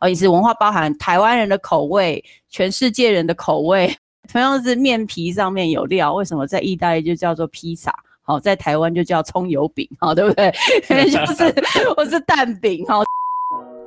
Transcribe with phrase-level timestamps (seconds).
[0.00, 3.96] 哦，饮食文化包含台湾人的口味，全世界人的口味。
[4.30, 7.94] 同样是面皮上面有料，为什么在意大利就叫做披萨？
[8.22, 10.52] 好，在台湾就叫葱油饼，好，对不对？
[11.08, 11.54] 就是
[11.96, 13.04] 我是蛋饼，好。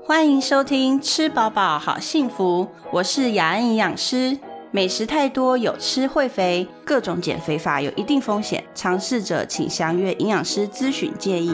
[0.06, 4.38] 欢迎收听吃饱饱好幸福，我是雅安营养师。
[4.72, 11.54] 美食太多有吃会肥，各种减肥法有一定风险，尝试者请详阅营养师咨询建议。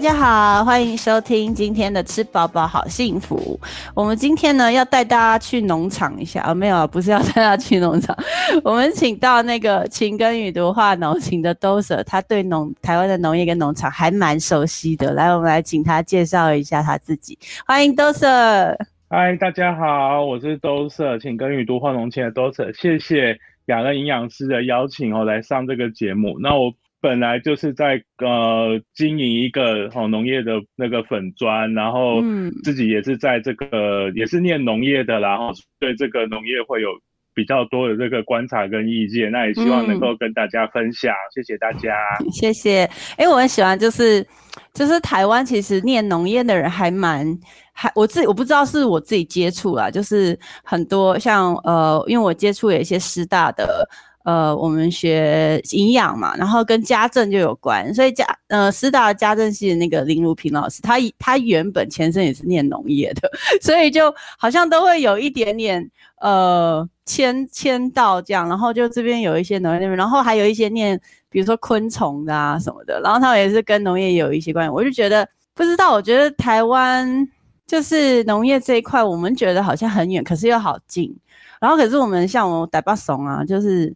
[0.00, 3.60] 大家好，欢迎收听今天的吃饱饱好幸福。
[3.94, 8.16] 我们今天呢要带大家去农场一下啊，没有，不是要带大家去农场。
[8.64, 15.12] 我们请到那个勤耕与读化农情的 Doser，他对农台湾的农业跟农场还蛮熟悉的。
[15.12, 17.38] 来，我们来请他介绍一下他自己。
[17.66, 18.74] 欢迎 Doser。
[19.10, 22.74] 嗨，大家好，我是 Doser，勤耕与读化农情的 Doser。
[22.74, 26.38] 谢谢雅乐营养师的邀请哦，来上这个节目。
[26.40, 26.72] 那我。
[27.00, 32.20] 本来就是在呃经营一个好农业的那个粉砖，然后
[32.62, 36.88] 自己也是在这个也是念农业的，然后对这个农业会有
[37.32, 41.96] 比较多的这个观察跟意见，那也希望能够跟大家分享，谢谢大家，
[42.32, 42.88] 谢谢。
[43.16, 44.26] 哎，我很喜欢，就是
[44.74, 47.26] 就是台湾其实念农业的人还蛮
[47.72, 53.88] 还我自己我不知道是我自己接触啦，就是很多像呃，因为我接触有一些师大的。
[54.30, 63.28] 呃，我们学营养嘛，然后跟家政就有关，所以家呃师大家政系的那个林如平老师，他他原本前身也是念农业的，
[63.60, 77.28] 所以就好像都会有一点点呃签签到这样，然后就这边有一些农业那边，然后还有一些念比如说昆虫的啊什么的，然后他也是跟农业有一些关系，我就觉得不知道，我觉得台湾
[77.66, 81.12] 就是农业这一块，我们觉得好像很远，可是又好近，
[81.60, 83.92] 然后可是我们像我台巴怂啊，就是。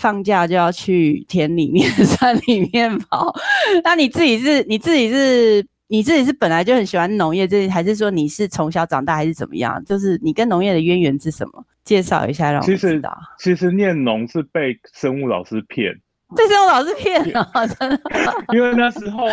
[0.00, 3.34] 放假就要去田里面、山里面跑。
[3.84, 9.84] 那你自己是，你自己是，你自己是本来就很喜欢农业，这还是说你是从小长大，还是怎么样？
[9.84, 11.62] 就是你跟农业的渊源是什么？
[11.84, 13.14] 介绍一下，让我知道。
[13.38, 15.92] 其实念农是被生物老师骗，
[16.34, 17.46] 被生物老师骗了，
[17.78, 18.00] 真的。
[18.56, 19.28] 因为那时候，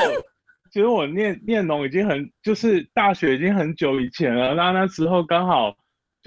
[0.74, 4.54] 其实我念念农已经很，就是大学已经很久以前了。
[4.54, 5.74] 那那时候刚好。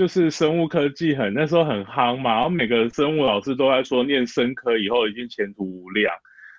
[0.00, 6.10] 就是生物科技很那时候很夯嘛，然后每个生物老师都在说念生科以后已经前途无量，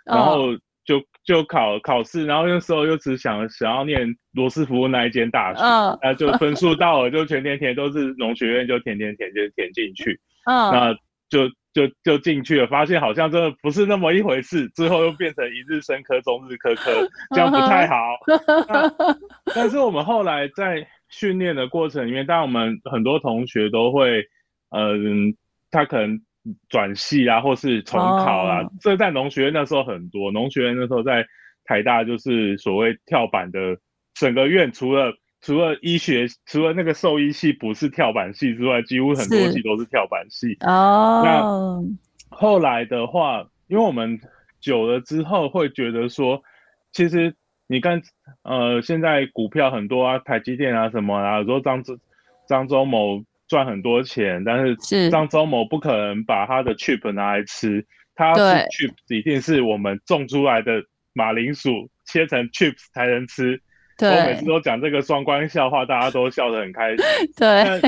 [0.05, 5.63] 然后就就考考试，然后那时候又只想想要念罗斯福那一间大学，
[6.03, 10.93] 那就 分数到了就全填填都是农学院就填填填就填进去，嗯，那
[11.27, 16.91] 就就就进去了，发现好像真的不是那么一回事，之后又变成一日生科、中日科科，
[17.33, 17.95] 这样不太好。
[19.55, 20.87] 但是我们后来在。
[21.11, 24.25] 训练的过程里面，当然我们很多同学都会，
[24.69, 25.35] 嗯，
[25.69, 26.21] 他可能
[26.69, 28.63] 转系啊，或是重考啊。
[28.79, 31.27] 这在农学院那时候很多，农学院那时候在
[31.65, 33.77] 台大就是所谓跳板的，
[34.13, 40.55] 整个院除了除了医学，除了那个兽医系不是跳板系之外，几乎很多系都是跳板系。
[40.61, 41.21] 哦。
[41.25, 44.17] 那后来的话，因为我们
[44.61, 46.41] 久了之后会觉得说，
[46.93, 47.35] 其实。
[47.71, 48.01] 你看，
[48.43, 51.97] 呃，现在股票很多啊，台积电啊什么啊，说张周
[52.45, 60.83] 张周某赚很多钱，但是张周某不可能把他的 chip 拿来吃，他吃 chip 一定是我们种出来的
[61.13, 63.61] 马铃薯切成 chips 才能吃。
[64.01, 67.05] 我每次都讲这个双关笑话，大家都笑得很开心。
[67.37, 67.79] 对，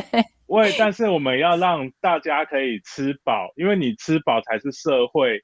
[0.46, 5.44] 为但是我们要让大家可以吃饱，因为你吃饱才是社会。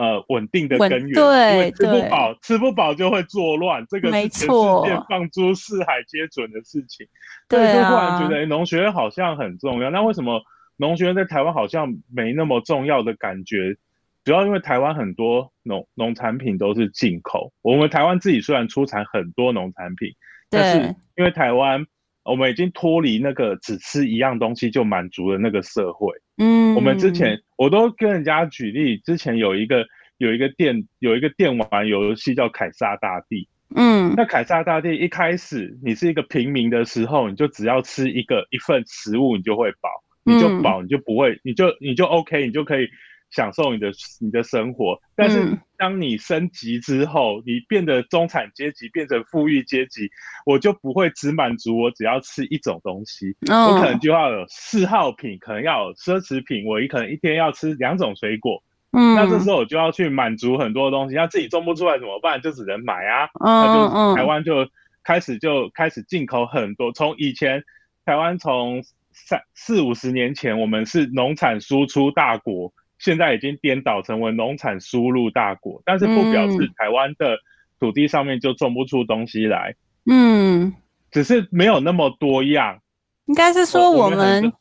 [0.00, 7.06] 呃，稳定的根源，对，吃不饱，吃不饱就会作乱，这个是全世界放诸四海皆准的事情。
[7.46, 9.90] 对就突然觉得农学院好像很重要。
[9.90, 10.40] 那为什么
[10.78, 13.76] 农学院在台湾好像没那么重要的感觉？
[14.24, 17.52] 主要因为台湾很多农农产品都是进口。
[17.60, 20.14] 我们台湾自己虽然出产很多农产品，
[20.48, 21.84] 但是因为台湾
[22.24, 26.12] 我们已经脱离那个只吃一样东西就满足了那个社会。
[26.38, 29.84] 嗯，我们之前我都跟人家举例，之前有一个
[30.18, 33.48] 有一个电有一个电玩游戏叫凯撒大帝。
[33.74, 39.88] 嗯，那凯撒大帝一开始你是一个平民的时候，你就只要吃一个一份食物，你就会饱，
[40.24, 42.88] 你就饱，你就不会，你就你就 OK，你就可以。
[43.30, 50.10] 享受你的你的生活，但是当你升级之后，你变得中产阶级，变成富裕阶级，
[50.44, 58.60] 我就不会只满足我只要吃一种东西，我可能就要有嗜好品，可能要有奢侈品，我一可能一天要吃两种水果，
[58.90, 62.42] 嗯，那这时候我就要去满足很多东西，那自己种不出来怎么办？
[62.42, 64.68] 就只能买啊，那就台湾就
[65.04, 67.62] 开始就开始进口很多，从以前
[68.04, 72.72] 台湾从三四五十年前，我们是农产输出大国。
[73.00, 77.36] 现在已经颠倒成为农产输入大国，但是不表示台湾的
[77.80, 79.74] 土地上面就种不出东西来。
[80.08, 80.72] 嗯，
[81.10, 82.78] 只是没有那么多样。
[83.26, 84.52] 应该是说我们，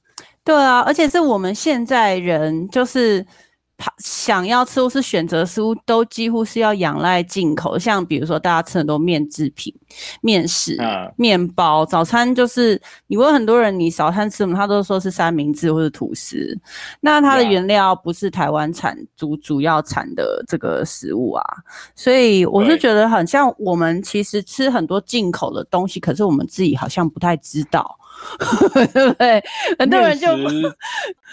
[0.43, 3.23] 对啊，而且是我们现在人就是。
[3.79, 7.79] 他想要吃或是选择食物，都几乎是要仰赖进口。
[7.79, 9.73] 像比如说，大家吃很多面制品、
[10.19, 10.77] 面食、
[11.15, 11.85] 面包。
[11.85, 16.59] 早餐就是你问很多人，你早餐吃什么，他都说是三明治或者吐司。
[16.99, 21.43] 那它的原料不是台湾产主主要产的这个食物啊，
[21.95, 27.97] 所以我是觉得很像我们其实吃很多进口的东西，可是我们自己好像不太知道，
[28.93, 29.41] 对不对？
[29.79, 30.27] 很多人就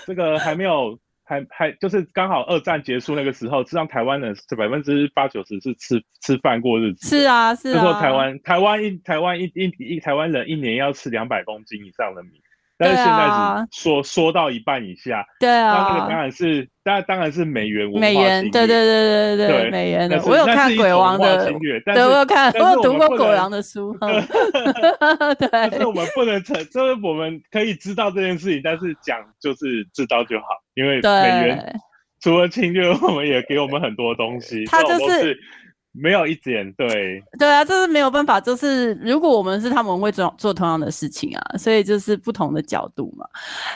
[0.06, 0.96] 这个还没有。
[1.26, 7.08] 还还就是刚好二战结束那个时候，实际上台湾人是百分之八九十是吃吃饭过日子。
[7.08, 7.75] 是啊，是啊。
[7.75, 12.40] 就说台湾台湾一台湾一一一台湾人一年要吃两百公斤以上的米。
[12.78, 20.23] 但是现在只缩缩到一半以下，对啊，那个当然是，当然当然是美元美元，对对对对对对美元的。
[20.26, 21.50] 我有看鬼王的，
[21.84, 23.96] 对，我有看，我有读过鬼王的书。
[25.38, 31.81] 对，但是我们不能成，就是我们可以知道这件事情，但是讲就是知道就好，因为美元
[32.20, 34.64] 除了侵略， 我们也给我们很多东西。
[34.67, 35.38] 他就是。
[35.98, 43.26] 没有一点对， 对啊，这是没有办法，就是如果我们是他们会做做同样的事情啊，所以就是不同的角度嘛。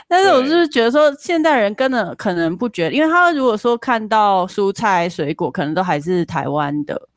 [0.07, 7.10] 但是我就是觉得说，现代人根本可能不觉得，因为他如果说看到蔬菜水果，可能都还是台湾的。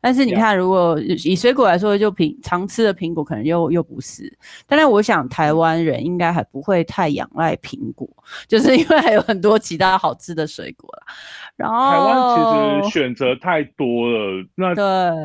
[0.00, 4.32] 但是你看，如果以水果来说，就苹常吃的苹果可能又又不是。
[4.66, 8.08] 但是我想，台湾人应该还不会太仰赖苹果，
[8.48, 11.14] 就是因为还有很多其他好吃的水果啦。
[11.56, 14.46] 然后台湾其实选择太多了。
[14.54, 14.84] 那对，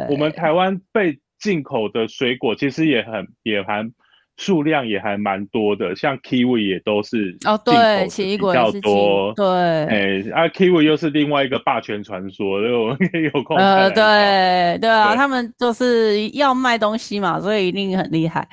[0.09, 3.89] 我们台湾被进口的水果其实也很也还。
[4.38, 9.45] 数量也还蛮多的，像 kiwi 也都是哦，对，奇异果比较多，对，
[9.86, 12.98] 哎，啊，kiwi 又是另外一个霸权传说，所以我们
[13.34, 18.48] 有空呃，对，对啊，他们就是要卖东西嘛，所以一定很厉害。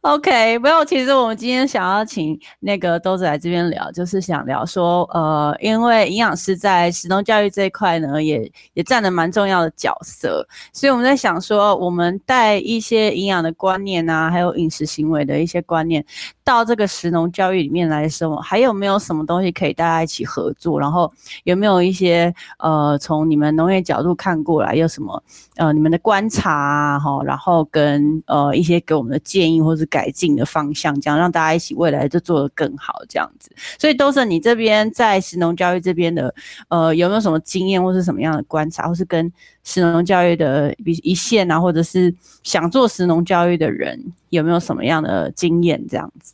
[0.00, 15.17] OK，不要，其实我们今天想要请那个豆子来这边聊，就是想聊说，呃，因为营养师在食农教育这一块呢，也也占了蛮重要的角色，所以我们在想说，我们带一些营养的观念啊，还有饮食行为。
[15.24, 16.04] 的一些观念。
[16.48, 20.80] 到这个石农教育里面来的时候，还有没有什么东西可以大家一起合作？
[20.80, 21.12] 然后
[21.44, 25.22] 有没有一些呃，从你们农业角度看过来，有什么
[25.56, 33.50] 呃，你们的观察啊，哈，然后跟呃一些给我们的建议或是改进的方向，这样让大家一起未来就做得更好，这样子。
[33.78, 36.34] 所以都是你这边在石农教育这边的
[36.68, 39.30] 呃，有没有什么经验或是什么样的观察，或是跟
[39.64, 46.32] 石农教育的比一线啊，或者是想做石农教育的人有没有什么样的经验这样子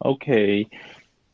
[0.00, 0.66] ？OK，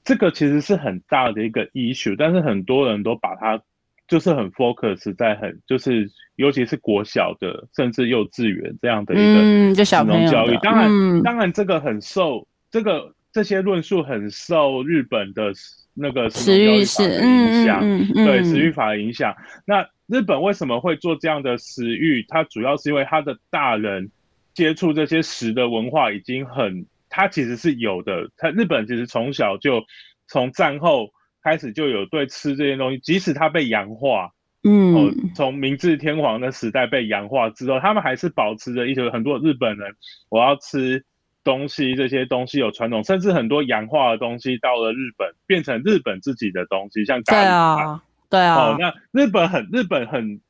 [0.05, 3.61] 这个其实是很大的一个 issue，但是很多人都把它
[4.07, 10.57] 就是很 focus 在很就是尤其是国小的甚至幼稚园这样的一个食农教育。
[10.63, 15.53] 当然，当然这个很受这个这些论述很受日本的
[15.95, 17.81] 那个食育法的影响，
[18.15, 19.35] 对食育法的影响。
[19.65, 22.25] 那日本为什么会做这样的食欲？
[22.29, 24.11] 它主要是因为它的大人
[24.55, 26.87] 接触这些食的文化已经很，
[27.17, 28.29] 他其实是有的。
[28.37, 29.83] 它日本其实从小就
[30.29, 31.09] 从战后
[31.43, 34.33] 开始就有对吃这些东西，即使它被洋化，
[34.65, 39.95] 嗯，从明治天皇的时代被洋化之后，他们还是保持着一些很多日本人
[40.29, 41.03] 我要吃
[41.43, 48.01] 东西，这些东西有传统，甚至很多洋化的东西到了日本变成日本自己的东西，像咖喱饭。
[48.29, 50.41] 对啊，哦，那日本很日本很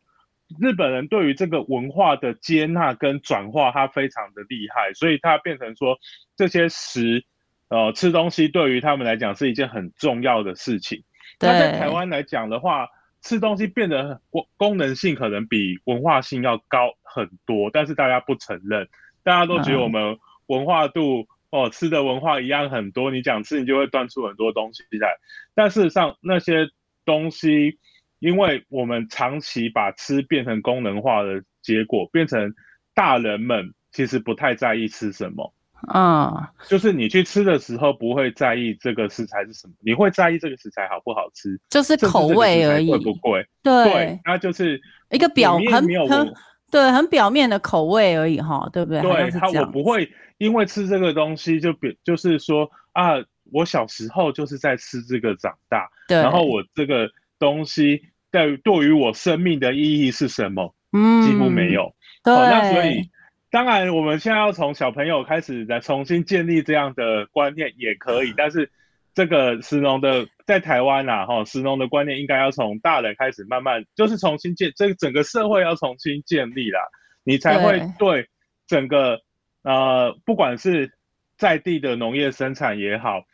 [0.60, 5.98] 日本人对于这个文化的接纳跟转化，他非常的厉害，所以他变成说
[6.36, 7.24] 这些食，
[7.68, 11.02] 呃，吃东西对于他们来讲是一件很重要的事情。
[11.40, 12.88] 那在台湾来讲的话，
[13.22, 18.88] 吃东西变得功功能性可能比文化性要高很多，但是大家不承认，
[19.24, 25.16] 大家都觉得我们文化度哦，吃的文化一样很多，你讲吃你就会端出很多东西来，
[25.54, 26.70] 但事实上那些。
[27.06, 27.78] 东西，
[28.18, 32.52] 因为我们长期把吃变成功能化的结果，变成
[32.94, 35.52] 大人们其实不太在意吃什么
[35.88, 43.46] 啊，就是你去吃的时候不会在意这个食材是什么，你会在意这个食材好不好吃，就是口味而已，贵不贵？
[43.62, 44.80] 对，那就是
[45.11, 46.35] 一个表很很
[46.70, 49.02] 对很表面的口味而已哈，对不对？
[49.02, 53.23] 对，他我不会因为吃这个东西就比就是说啊。
[53.52, 60.74] 我小时候就是在吃这个长大，然后我这个东西在对于我生命的意义是什么？
[60.92, 61.94] 嗯，几乎没有。
[62.22, 63.10] 对，那所以
[63.50, 68.70] 当然我们现在要从小朋友开始来重新建立这样的观念也可以，但是
[69.14, 76.80] 这个石农的在台湾呐，哈，石农的观念应该要从大人开始慢慢，就是重新建，这个整个社会要重新建立啦，
[77.24, 78.28] 你才会对
[78.66, 79.20] 整个
[79.62, 80.92] 呃，不管是
[81.38, 83.24] 在地的农业生产也好，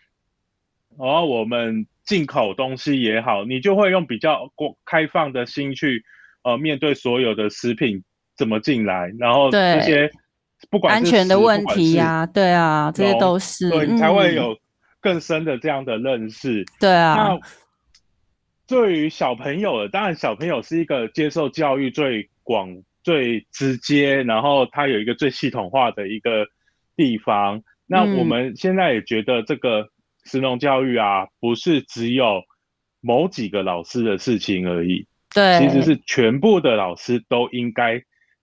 [0.99, 6.05] 然后我们进口东西也好，你就会用比较过开放的心去
[6.43, 8.03] 呃面对所有的食品
[8.37, 10.11] 怎么进来，然后这些。
[10.71, 14.57] 不管安全的问题呀，对啊，这些都是对你才会有
[15.01, 16.65] 更深的这样的认识。
[16.79, 17.41] 对啊，那
[18.69, 26.47] 对于小朋友，当然小朋友是一个接受教育最广、最直接，然后他有一个最系统化的一个
[26.95, 27.61] 地方。
[27.85, 29.89] 那我们现在也觉得这个
[30.25, 32.43] 实农教育啊，不是只有
[33.01, 38.03] 某几个老师的事情而已，对，其实是全部的老师都应该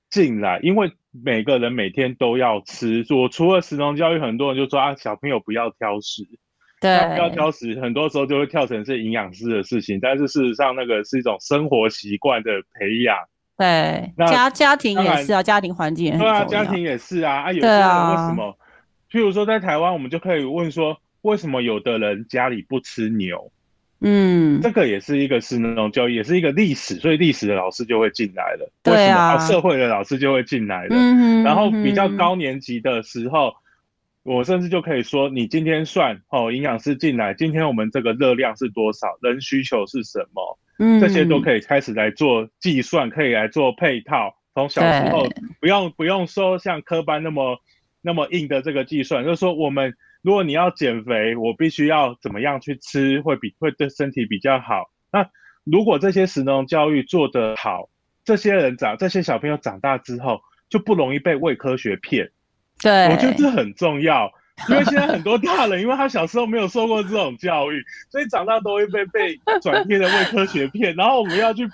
[0.10, 0.92] 进来，因为。
[1.12, 3.04] 每个人每天都要吃。
[3.10, 6.22] 我除了食农教育，很多人就说啊，小朋友不要挑食，
[6.80, 7.82] 对，不要挑食。
[7.82, 13.18] 很多时候就会跳成是营养师的事情，但是事实上那个是一种生活习惯的培养。
[13.58, 16.20] 对，家家庭也是啊，家庭环境也是。
[16.20, 17.42] 对啊，家庭也是啊。
[17.42, 18.56] 啊，有些人为什么？
[19.12, 23.52] 譬如说在台湾，我们就可以问说，为什么有的人家里不吃牛？
[24.02, 28.72] 嗯，这个也是一个是那种教育，也是一个历史，所以历史的老师就会进来了。
[28.82, 30.96] 对啊，社会的老师就会进来了。
[30.96, 33.54] 嗯然后比较高年级的时候，
[34.24, 40.60] 我甚至就可以说，你今天算哦，营养师进来，今天我们这个热量是多少，人需求是什么？
[40.80, 44.34] 嗯，这些都可以开始来做计算，可以来做配套。
[44.54, 45.28] 从小时候
[45.60, 47.60] 不用不用说像科班那么
[48.02, 49.94] 那么硬的这个计算，就是说我们。
[50.22, 54.90] 如果你要减肥，我必须要怎么样去吃会比会对身体比较好？
[55.12, 55.26] 那
[55.64, 57.88] 如果这些食农教育做得好，
[58.26, 62.30] 这些人长这些小朋友长大之后就不容易被伪科学骗。
[62.82, 64.30] 对，我觉得这很重要，
[64.70, 70.94] 因为现在很多大人，因为他小时候没有受过这种教育，所以长大都会被被转贴的伪科学骗。
[70.96, 71.66] 然后我们要去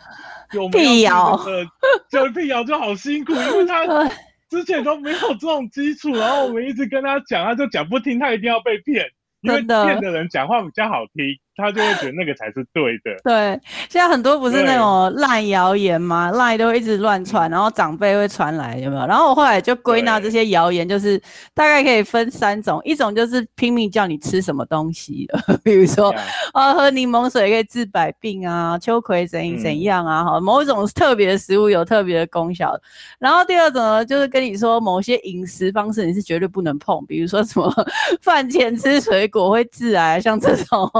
[0.71, 1.39] 辟谣，
[2.09, 3.85] 就辟谣就好辛苦，因为他。
[4.49, 9.05] 之前都没有这种基础，然后我们一直跟他讲，他就讲不听，他一定要被骗，
[9.41, 11.25] 因为骗的人讲话比较好听。
[11.55, 13.15] 他就会觉得那个才是对的。
[13.24, 13.59] 对，
[13.89, 16.31] 现在很多不是那种烂谣言吗？
[16.31, 19.05] 烂都一直乱传，然后长辈会传来，有没有？
[19.07, 21.17] 然后我后来就归纳这些谣言，就是
[21.53, 25.27] 大概可以分三种：一种就是拼命叫你吃什么东西，
[25.63, 26.13] 比如说
[26.53, 32.77] 啊，喝柠檬水可以治百病啊，秋葵怎怎样啊，哈，某种特别的食物有特别的功效。
[33.17, 37.74] 然后第二种呢，就是跟你说某些饮食方式你是绝对不能碰，比如说什么
[38.21, 40.91] 饭前吃水果会致癌，像这种。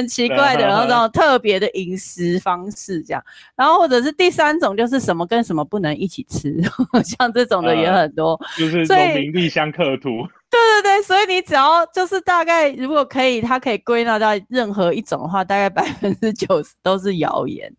[0.00, 3.22] 很奇怪的，然后这种特别的饮食方式这样，
[3.56, 6.56] 然后或者是第三种就是什么跟什么不能一起吃，
[7.04, 10.26] 像这种的也很多，就是农民立香刻图。
[10.50, 17.72] 对对对，所以你只要就是大概如果可以，它可以归纳到任何一种的话，大概百分之九十都是谣言。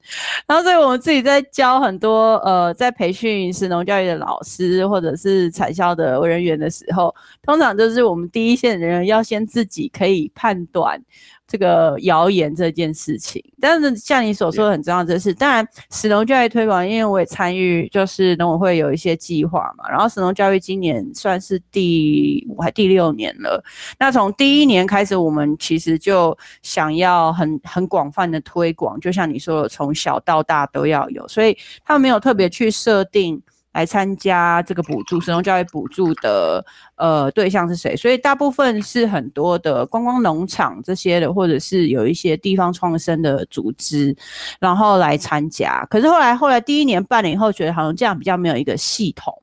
[0.48, 7.14] 然后所以我们自己在教很多呃，在培训食农教育的老师或者是产销的人员的时候，
[7.44, 10.98] 通常就是我们第一线人员要先自己可以判断。
[11.52, 19.90] 这个谣言这件事情，但是像你所说的很重要的是，当然，石农教育推广，因为我也参与，就是农委会有一些计划嘛。
[19.90, 23.62] 然后石农教育今年算是第五还第六年了。
[24.00, 33.42] 那从第一年开始，我们其实就想要很很广泛的推广，就像你说的，从小到大都要有，所以他们没有特别去设定。
[33.74, 37.96] 来参加这个补助，使用教育补助的呃对象是谁？
[37.96, 44.16] 所以大部分是很多的观光农场这些的，或者是有一些地方创生的组织，
[44.60, 45.86] 然后来参加。
[45.90, 49.34] 可是后来后来第一年办了以后，觉得好像这样比较没有一个系统。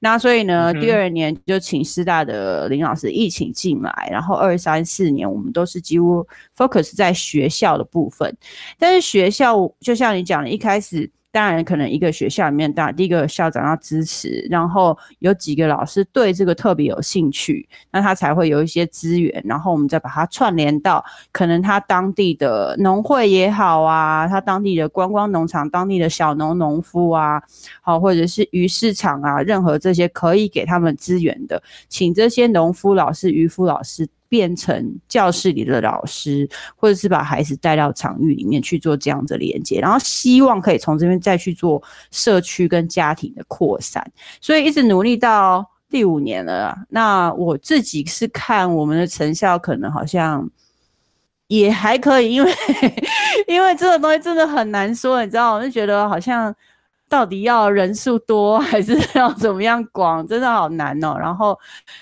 [0.00, 8.36] 那所以呢，第二年就请师大的林老师一起进来，然后二三四年我们都是几乎 focus 在学校的部分。
[8.78, 11.08] 但是学校就像你讲的，一开始。
[11.30, 27.42] 当然，可能一个学校里面，当第一个校长要支持，然后有几个老师对这个特别有兴趣，那他才会有一些资源，然后我们再把它串联到可能他当地的农会也好啊，他当地的观光农场、当地的小农农夫啊，
[27.82, 34.08] 好，或者是鱼市场啊，任何这些可以给他们资源的，请这些农夫老师、渔夫老师。
[34.28, 44.04] 变成教室里的老师，或者是把孩子带到场域里面去做这样的连接，然后希望可以从这边再去做社区跟家庭的扩散，
[44.40, 46.76] 所以一直努力到第五年了。
[46.90, 50.48] 那我自己是看我们的成效，可能好像
[51.46, 52.52] 也还可以，因为
[53.48, 56.54] 因为这个东西真的很难说，你知道，我就觉得好像
[57.08, 61.16] 到底要人数多 还是 要怎么样广，真的好难哦。
[61.18, 61.58] 然后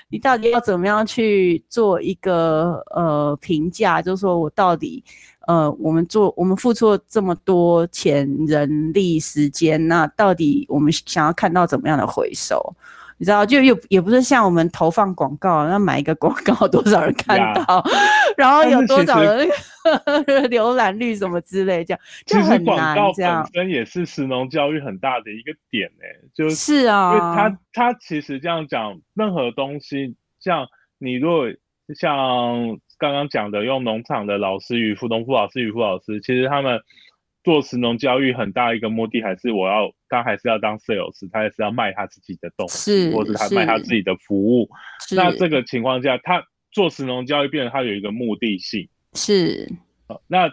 [0.09, 5.03] 你到底要怎么样去做一个呃评价，就是说我到底
[5.47, 12.61] 呃我们做我们付出了这么多钱、人力、时间，那到底我们想要看到怎么样的回收？
[13.19, 17.83] 你知道，就又也不是像我们投放广告，那买一个广告 多少人看到，
[18.37, 19.49] 然后有多少人
[20.51, 22.97] 浏览率什么之类，这样就很难。
[23.15, 26.05] 这样本身也是石农教育很大的一个点呢，
[26.35, 30.67] 就是啊，因为它它其实这样讲，任何东西，像
[30.99, 31.47] 你如果
[31.95, 36.81] 像刚刚讲的，用农场的老师与副农副老师与副老师，其实他们。
[37.47, 44.69] 做石农教育很大一个目的，还是我要他还是要当 sales，他还是要卖他自己的东西，或者他卖他自己的服务。
[45.15, 48.89] 那这个情况下，他做石农教育，变成他有一个目的性。
[49.13, 49.69] 是，
[50.27, 50.51] 那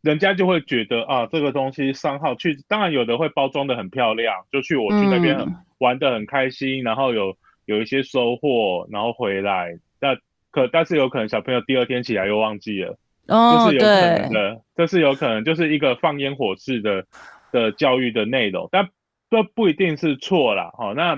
[0.00, 9.78] 人家就会觉得啊，这个东西商号去，当然有的会包装的很漂亮，就去我去那边玩的很开心，然后有有一些收获，然后回来。
[10.00, 10.16] 那
[10.50, 12.98] 可但是有可能小朋友第二天起来又忘记了。
[13.30, 17.06] 哦，这是有可能的，这是有可能，就是一个放烟火式的
[17.52, 18.88] 的教育的内容，但
[19.30, 20.70] 这不一定是错啦。
[20.72, 20.92] 哈。
[20.94, 21.16] 那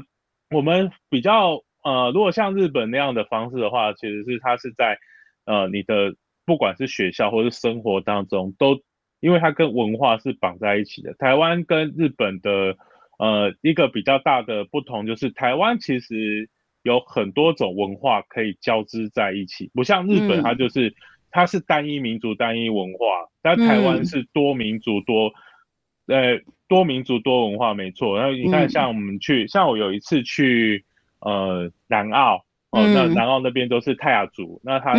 [0.50, 4.99] 我们比较呃，如果像日本那样的方式的话，其实是它是在
[5.47, 6.14] 呃你的
[6.45, 8.78] 不管是学校或是生活当中，都
[9.21, 11.14] 因为它跟文化是绑在一起的。
[11.14, 12.76] 台湾跟日本的
[13.19, 16.50] 呃一个比较大的不同就是，台湾其实
[16.83, 20.95] 有很多种文化可以交织在一起，不像日本，它就是。
[21.33, 25.33] 它是单一民族、单一文化，但台湾是多民族、多
[26.07, 28.19] 呃多民族、多文化，没错。
[28.19, 30.85] 然后你看，像我们去，像我有一次去
[31.21, 32.37] 呃南澳，
[32.71, 34.95] 哦，那南澳那边都是泰雅族，那他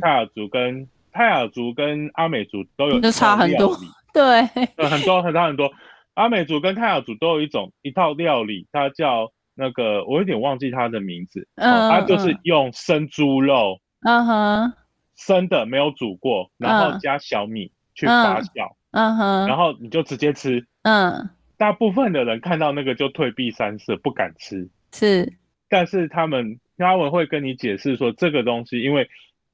[0.00, 3.76] 泰雅族跟泰雅族跟阿美族都有差很多，
[4.12, 4.42] 对，
[4.88, 5.70] 很多很多很多。
[6.14, 14.72] 阿美族跟泰雅族都有一种一套料理，它叫那个我有点忘记它的名字，嗯，它就是用生猪肉，嗯哼。
[15.16, 25.32] 生的没有煮过，然后加小米去发酵，嗯哼，然后你就直接吃，嗯，大部分的人看到那个就退避三舍，不敢吃，是，
[25.68, 29.08] 但是他们他们会跟你解释说这个东西，因为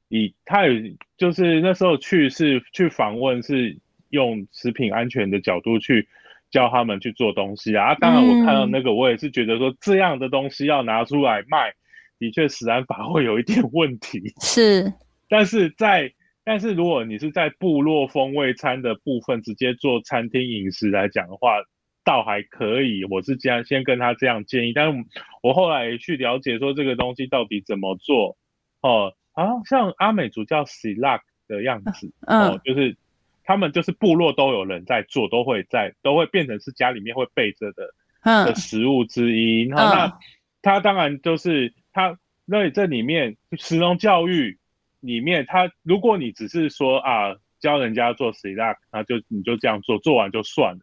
[0.08, 0.72] 以他有
[1.16, 6.08] 就是那时候去是去访问，是用食品安全的角度去
[6.50, 7.94] 教他们去做东西啊。
[7.96, 11.74] 当然我看到那个，我也是觉得说这样的东西要拿出来卖，
[12.18, 14.92] 的确食安法会有一点问题，是。
[15.30, 16.12] 但是在
[16.42, 21.58] 但是如果你是在部落风味餐的部分直接做餐厅饮食来讲的话，
[22.04, 23.04] 倒还可以。
[23.04, 25.04] 我是这样先跟他这样建议，但是
[25.42, 28.36] 我后来去了解说这个东西到底怎么做
[28.80, 32.96] 哦，啊，像阿美族叫 s i l a k 的样子，哦，就是
[33.44, 39.68] 他们就是部落都有人在做，都会在都会变成是家里面会备着的的食物之一。
[39.68, 40.18] 然后那
[40.60, 44.58] 他当然就是他那这里面食农教育。
[45.00, 50.78] 里面，他如果你只是说啊教人家做 a k 那就你就这样做，做完就算了。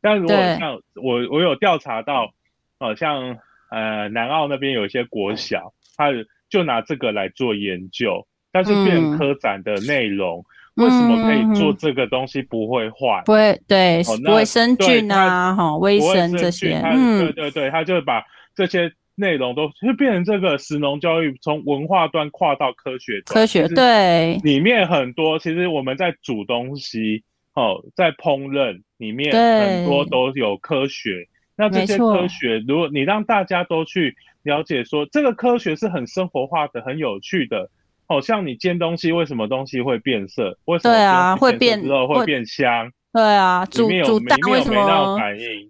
[0.00, 2.32] 但如果像我，我有调查到，
[2.78, 3.38] 呃，像
[3.70, 6.08] 呃南澳那边有一些国小，他
[6.48, 13.22] 就拿这个来做研究，但是变科展的内容，为什么可以做这个东西不会坏？
[13.24, 18.22] 不会，对，卫生菌啊，哈，卫生这些，嗯，对对对，他就把
[18.54, 18.92] 这些。
[19.14, 23.20] 内容都就变成这个食农教育，从文化端跨到科学。
[23.22, 27.22] 科学对，里面很多其实我们在煮东西，
[27.54, 31.28] 哦，在烹饪里面很多都有科学。
[31.54, 37.70] 那这些科学，如果你让大家都去了解，说这个科学是很生活化的、很有趣的。
[38.08, 40.58] 哦，像你煎东西，为什么东西会变色？
[40.64, 42.90] 为什么对啊，会变之后会变香？
[43.12, 45.18] 对啊，煮煮蛋为什么？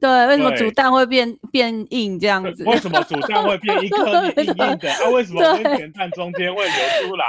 [0.00, 2.62] 对，为什么煮蛋会变变硬这样子？
[2.64, 4.92] 为什么煮蛋会变一颗 硬硬的？
[4.92, 7.24] 啊，为什么温泉蛋中间会流出来？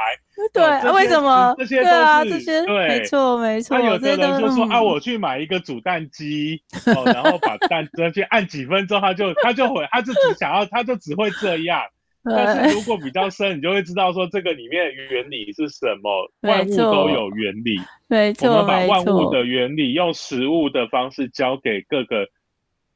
[0.54, 1.56] 对，为什么？
[1.58, 3.78] 这些对啊，这些对，没错没错。
[3.78, 6.62] 那有的人就说啊，我去买一个煮蛋机，
[6.96, 11.82] 哦，然后把蛋 直接按几分钟，他就他就会，他就只想要，他就只会这样。
[12.36, 16.32] 但是如果比较深，你就会知道说这个里面的原理是什么。
[16.42, 18.50] 万物都有原理，没错。
[18.50, 22.28] 我们把万物的原理用实物的方式教给各个，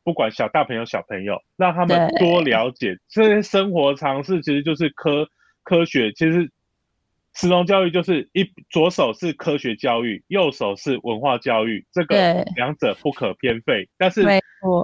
[0.04, 5.28] 不管小大朋友、小朋友，让他们多了解这些生活常识，其实就是科
[5.64, 6.12] 科学。
[6.14, 6.50] 其实。
[7.40, 13.88] 石农教育就是一左手是科学教育，右手是文化教育，这个两者不可偏废。
[13.96, 14.26] 但是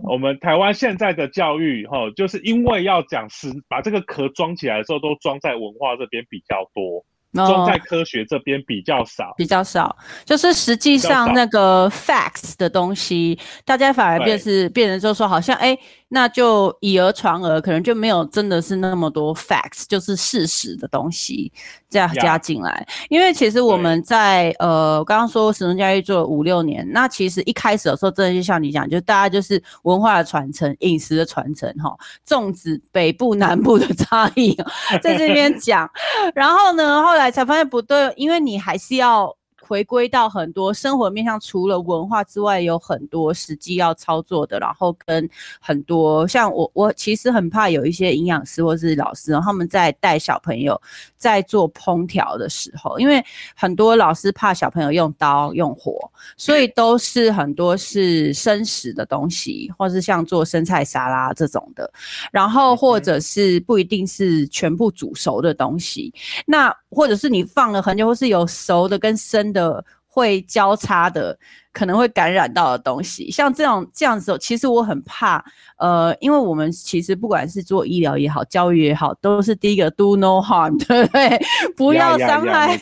[0.04, 7.04] 我们台湾现在的教育，哈，就是因为要讲石，把这个壳装起来的时候，都装在文化这边比较多。
[7.34, 15.76] 装在科学这边比较少，比较少，就是实际上那个 facts 的东西，大家反而变是变成就说好像哎。
[16.14, 21.52] 那就以讹传讹，可能就没有真的是那么多 facts，就是事实的东西
[21.90, 22.88] 这样加进来。
[23.10, 31.98] 因为其实我们在呃刚刚说神农教育做了五六年，那其实一开始的时候，真的就像你讲，就大家就是文化的传承、饮食的传承，哈，
[32.28, 34.56] 粽子北部南部的 差异
[35.02, 35.90] 在这边讲，
[36.36, 39.36] 然后呢，后来才发现不对，因为你还是要。
[39.66, 44.60] 回归到很多生活面向，除了文化之外，有很多实际要操作的。
[44.60, 45.28] 然后跟
[45.62, 50.80] 很多像我，我其实很怕有一些营养师或是老师，他们在带小朋友
[51.16, 53.24] 在做烹调的时候，因为
[53.56, 61.90] 很多老师怕小朋友用刀用火，所以都是很多是生食的东西，或是像做生菜沙拉这种的。
[62.32, 66.14] 然后或者是不一定是全部煮熟的东西，
[66.46, 69.53] 那或者是你放了很久，或是有熟的跟生。
[69.54, 71.38] 的会交叉的，
[71.72, 75.44] 可能会感染到的东西，像这样这样子，其实我很怕，
[75.78, 81.40] 呃，因为我们其实不管是做医疗也好，教育也好，都是第一个 do no harm，对不对？
[81.76, 82.80] 不要伤害，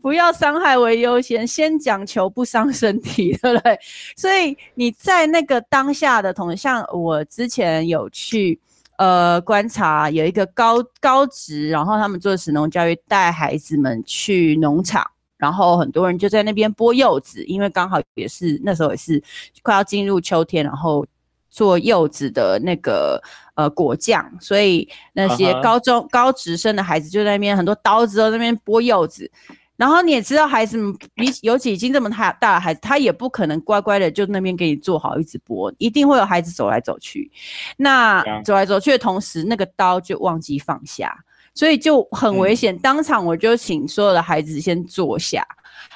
[0.00, 3.76] 不要伤害为优先，先讲求不伤身体，对不对？
[4.16, 8.60] 所以你在那个当下的同，像我之前有去
[8.96, 15.04] 呃观察，有一个高高职，然后他们做神农教育，带孩子们去农场。
[15.44, 19.22] 然后很多人就在那边剥柚子，因为刚好也是那时候也是
[19.62, 21.06] 快要进入秋天，然后
[21.50, 23.22] 做柚子的那个
[23.54, 29.30] 呃果酱，所以那些高中高职生的孩子就在那边很多刀子都在那边剥柚子。
[29.76, 37.30] 然后你也知道，孩子们比尤其已经这么大大的孩子，他也不可能乖乖的就那边给你做好一直剥，一定会有孩子走来走去。
[37.76, 41.23] 那走来走去的同时，那个刀就忘记放下。
[41.54, 45.46] 所以就很危险，当场我就请所有的孩子先坐下，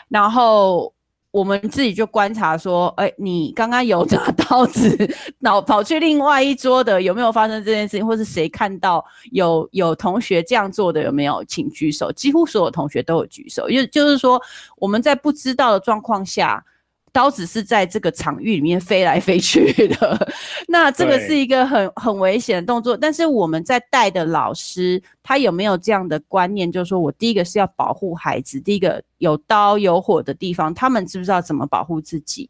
[0.08, 0.92] 然后
[1.30, 4.96] 我们自己就观察说，哎，你刚刚有拿刀子，
[5.42, 12.12] 跑跑去另外一桌的有没有发生这件事情，或是谁看到有有同学这样做的有没有，请举手。
[12.12, 14.40] 几乎所有同学都有举手，就就是说
[14.76, 16.64] 我们在不知道的状况下。
[17.12, 20.28] 刀子是在这个场域里面飞来飞去的，
[20.68, 22.96] 那这个是一个很很危险的动作。
[22.96, 26.70] 但是我们在带的老师，他有没有这样的观念？
[26.70, 32.48] 就是说我第一个是要保护孩子，第一个有刀有火的地方，他们知不知道怎么保护自己？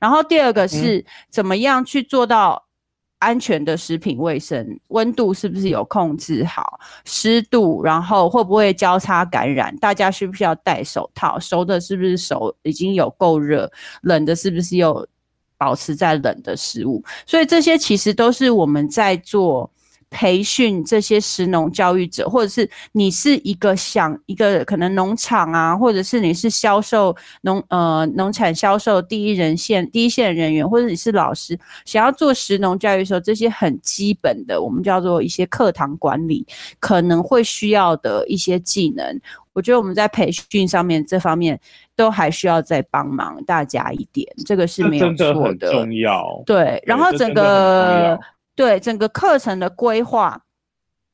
[0.00, 2.64] 然后第二个是怎么样去做到？
[3.20, 6.80] 安全的食品卫生，温度是不是有控制好？
[7.04, 9.74] 湿度，然后会不会交叉感染？
[9.76, 11.38] 大家需不需要戴手套？
[11.38, 13.70] 熟的是不是手已经有够热？
[14.02, 15.06] 冷的是不是有
[15.56, 17.04] 保持在冷的食物？
[17.24, 19.70] 所以这些其实都是我们在做。
[20.10, 36.44] 培训这些食农教育者，或者是你是一个想一个可能农场啊，或者是你是销售农呃农产销售第一人线第一线人员，或者你是老师，想要做食农教育的时候，这些很基本的，我们叫做一些课堂管理，
[36.80, 39.20] 可能会需要的一些技能，
[39.52, 41.58] 我觉得我们在培训上面这方面
[41.94, 46.42] 都还需要再帮忙大家一点，这个是没有错的，重要。
[46.44, 48.18] 对，然后整个。
[48.60, 50.42] 对整个课程的规划。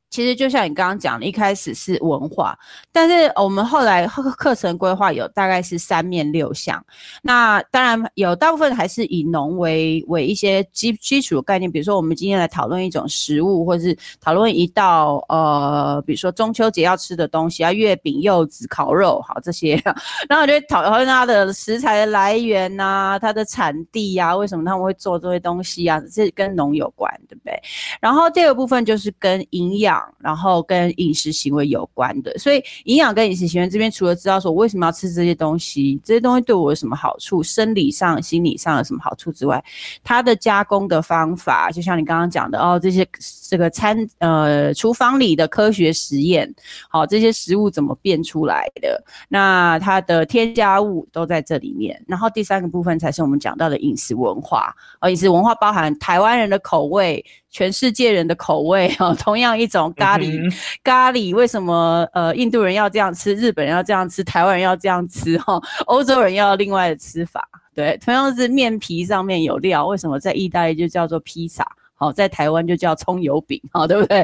[0.09, 2.57] 其实就像你刚刚讲的，一开始是文化，
[2.91, 6.83] 但是我们后来课程规划有大概是三面六项。
[7.23, 19.75] 那当然有大部分还是以农为为一些基基础的概念，比如说我们今天来讨论一种食物，或是讨论一道呃，比如说中秋节要吃的东西啊，月饼、柚子、烤肉，好这些。
[20.29, 26.01] 然后我就讨论它的食材的来源呐，它的产地呀，为什么他们会做这些东西啊？
[26.11, 27.61] 这跟农有关，对不对？
[28.01, 29.96] 然后第二部分就是跟营养。
[30.19, 39.63] 然后跟饮食行为有关的，所以营养跟饮食行为这边，除了知道说我为什么要吃这些东西，这些东西对我有什么好处，生理上、心理上有什么好处之外，
[40.03, 43.07] 它的加工的方法，就像你刚刚讲的哦，这些
[43.49, 46.53] 这个餐呃厨房里的科学实验，
[46.89, 52.03] 好，这些食物怎么变出来的，那它的添加物都在这里面。
[52.07, 57.25] 然后第三个部分才是我们讲到的饮食文化，而饮食文化包含台湾人的口味。
[57.57, 71.67] 全世界人的口味哈，同样一种咖喱，咖喱为什么呃印度人要这样吃，日本人要这样吃，台湾人要这样吃哈，欧洲人要另外的吃法，对，同样是面皮上面有料，为什么在意大利就叫做披萨？
[71.99, 74.23] 好，在台湾就叫葱油饼，好，对不对？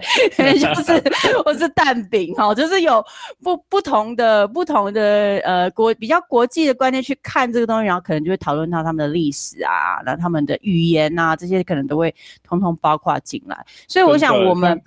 [0.58, 1.02] 就是
[1.44, 3.02] 我是蛋饼，好，就是有
[3.42, 13.64] 不不同的不同的呃国比较国际的观念去看这个东西，然后可能就会讨论到他们的历史啊，然后他们的语言啊，这些可能都会通通包括进来。
[13.88, 14.78] 所以我想我们，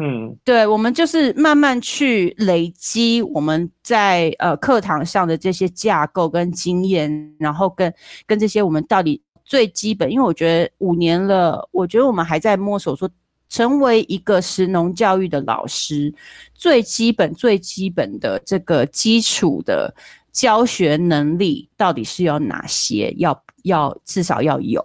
[0.00, 7.92] 嗯，对，我们就是慢慢去累积我们在呃课堂上的这些架构跟经验，然后跟
[8.26, 9.20] 跟这些我们到底。
[9.48, 13.08] 最基本，因为我觉得五年了，我觉得我们还在摸索，说
[13.48, 16.14] 成为一个实农教育的老师，
[16.54, 19.92] 最基本、最基本的这个基础的
[20.30, 23.10] 教学能力到底是要哪些？
[23.16, 24.84] 要要至少要有。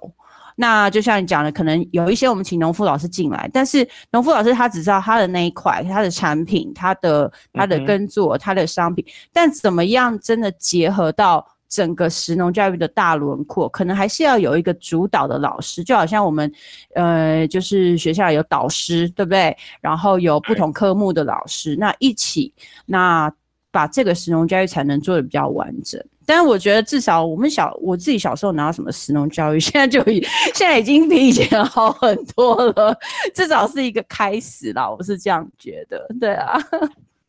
[0.55, 11.45] 那就像你讲的，可能有一些我们请农夫老师进来，但是农夫老师他只知道他的那一块，他的产品、他的他的耕作、他的商品，但怎么样真的结合到？
[11.73, 16.51] 整个实农教育的大轮廓，可能还是要有一个主导的老师，就好像我们，
[16.93, 19.57] 呃，就是学校有导师，对不对？
[19.81, 22.53] 然后有不同科目的老师，那一起，
[22.85, 23.33] 那
[23.71, 25.99] 把这个实农教育才能做的比较完整。
[26.25, 30.21] 但是我觉得至少我们小我自己小时候拿到什么实农教育， 现在就已
[30.53, 32.95] 现在已经比以前好很多了，
[33.33, 36.55] 至少是一个开始啦，我是这样觉得，对啊。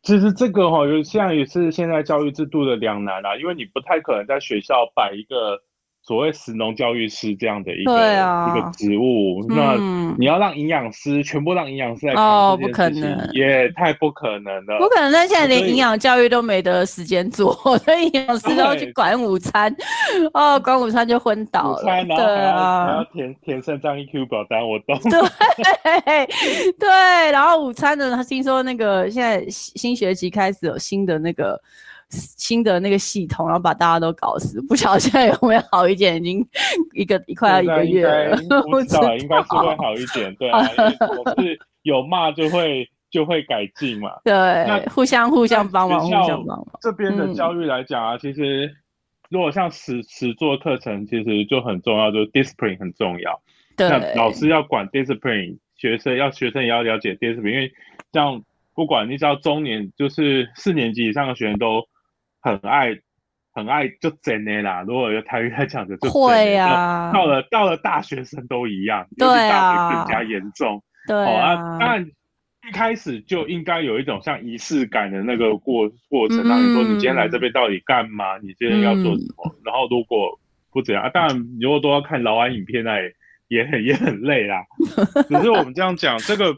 [0.05, 5.61] 其实这个哈，有现在也是现在教育制度的两难啦，因为你不太可能在学校摆一个。
[6.07, 9.73] 所谓食农教育师这样的一个一个职务，那
[10.19, 14.77] 你要让营养师全部让营养师来哦，不可能，也太不可能了。
[14.77, 19.75] 不可能，那现在连营养教育都没得时间做， 所以营养师都要去管午餐，
[20.33, 21.81] 哦，管午餐就昏倒了。
[21.81, 26.27] 对啊，还要填填肾脏 EQ 表单，我懂对
[26.77, 31.59] 对，然后午餐呢他听说那个现在新学期开始有新的那个。
[32.15, 36.15] 新的那个系统，然后把大家都搞死， 不晓得现在有没有好一点？
[36.15, 36.47] 已经
[36.95, 38.37] 一个快要一个月了，
[38.71, 40.33] 不知道，应该是会好一点。
[40.35, 40.59] 对啊，
[41.23, 44.09] 我是有骂就会就会改进嘛。
[44.23, 46.67] 对，那互相互相帮忙，互相帮忙。
[46.81, 48.73] 这边的教育来讲啊，其实
[49.29, 53.41] 如果像实实做课程，其实就很重要，就是 discipline 很重要。
[53.75, 57.71] 对，老师要管 discipline，学生要学生也要了解 discipline，因为
[58.13, 58.41] 像
[58.73, 61.85] 不管你只要中年，就是四年级以上的学生都。
[62.45, 62.95] 很爱，
[63.53, 64.83] 很爱就真的啦。
[64.87, 67.11] 如果有台语来讲的，就会啊。
[67.11, 70.83] 到了到了大学生都一样，对啊，更加严重。
[71.07, 72.05] 对啊，当然
[72.67, 76.47] 一开始就应该有一种像仪式感的那个过过程。
[76.47, 78.37] 当你说你今天来这边到底干嘛？
[78.43, 79.55] 你今天要做什么？
[79.65, 80.39] 然后如果
[80.71, 83.11] 不怎样啊，当然如果都要看老安影片，那也
[83.49, 84.63] 也很也很累啦。
[85.27, 86.55] 只是我们这样讲，这个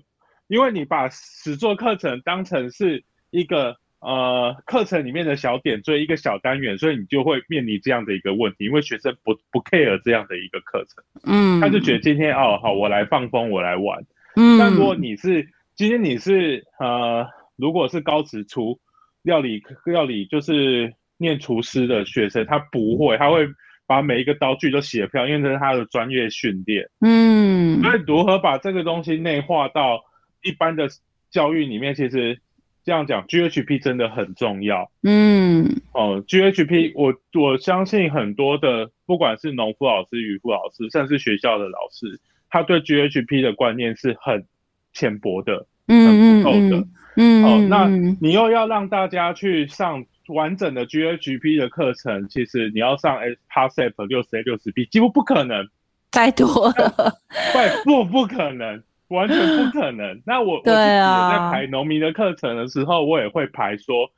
[0.47, 3.77] 因为你把实作课程当成是一个。
[4.07, 14.01] 呃，课程里面的小点缀一个小单元，所以你就会面临这样的一个问题，因为学生不不 care 这样的一个课程，嗯，他就觉得今天哦好，我来放风，我来玩，
[14.37, 18.79] 嗯，但如果你是今天你是呃，如果是高职厨
[19.23, 23.45] 料理料理就是念厨师的学生，他不会，他会
[23.85, 30.05] 把每一个刀具都写漂，因为这是他的专业训练，嗯，所以如何把这个东西内化到
[30.43, 30.87] 一般的
[31.29, 32.39] 教育里面，其实。
[32.87, 34.89] 这样讲，GHP 真的很重要。
[35.03, 42.17] 嗯，哦，GHP，我我相信很多的，不管是农夫老师、渔夫老师，甚至学校的老师，
[42.49, 44.45] 他对 GHP 的观念是很
[44.93, 46.87] 浅薄的，很不够的。
[47.17, 47.87] 嗯，哦，那
[48.21, 55.67] 你又要让大家去上完整的 GHP 的课程，其实你要上 S PASEP 六十 A 六十 B，几乎不可能，
[56.09, 57.17] 太多了，
[57.51, 58.81] 对，不不可能。
[59.09, 60.21] 完全不可能。
[60.25, 64.11] 那我我自己在排农民的课程的时候，我也会排说，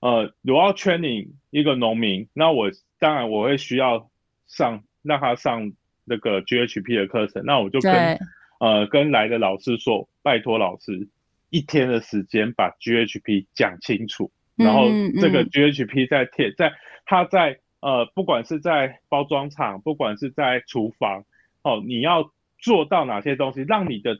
[0.00, 4.08] 呃，我要 training 一个农民，那我当然我会需要
[4.46, 5.72] 上让他上
[6.04, 7.42] 那个 GHP 的课程。
[7.44, 8.18] 那我就跟
[8.60, 11.08] 呃跟来的老师说，拜托老师
[11.48, 14.88] 一天的时间把 GHP 讲清楚，然后
[15.20, 16.72] 这个 GHP 在贴在
[17.04, 21.24] 他在呃不管是在包装厂，不管是在厨房，
[21.62, 22.30] 哦，你要。
[22.60, 24.18] 做到哪些东西，让你的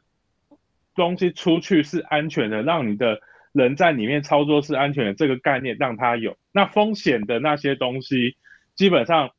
[0.94, 3.20] 东西出去是安全的，让你的
[3.52, 6.36] 人在里面操作是安全的，这个概念让他有。
[6.52, 8.36] 那风险的那些东西，
[8.74, 9.30] 基本上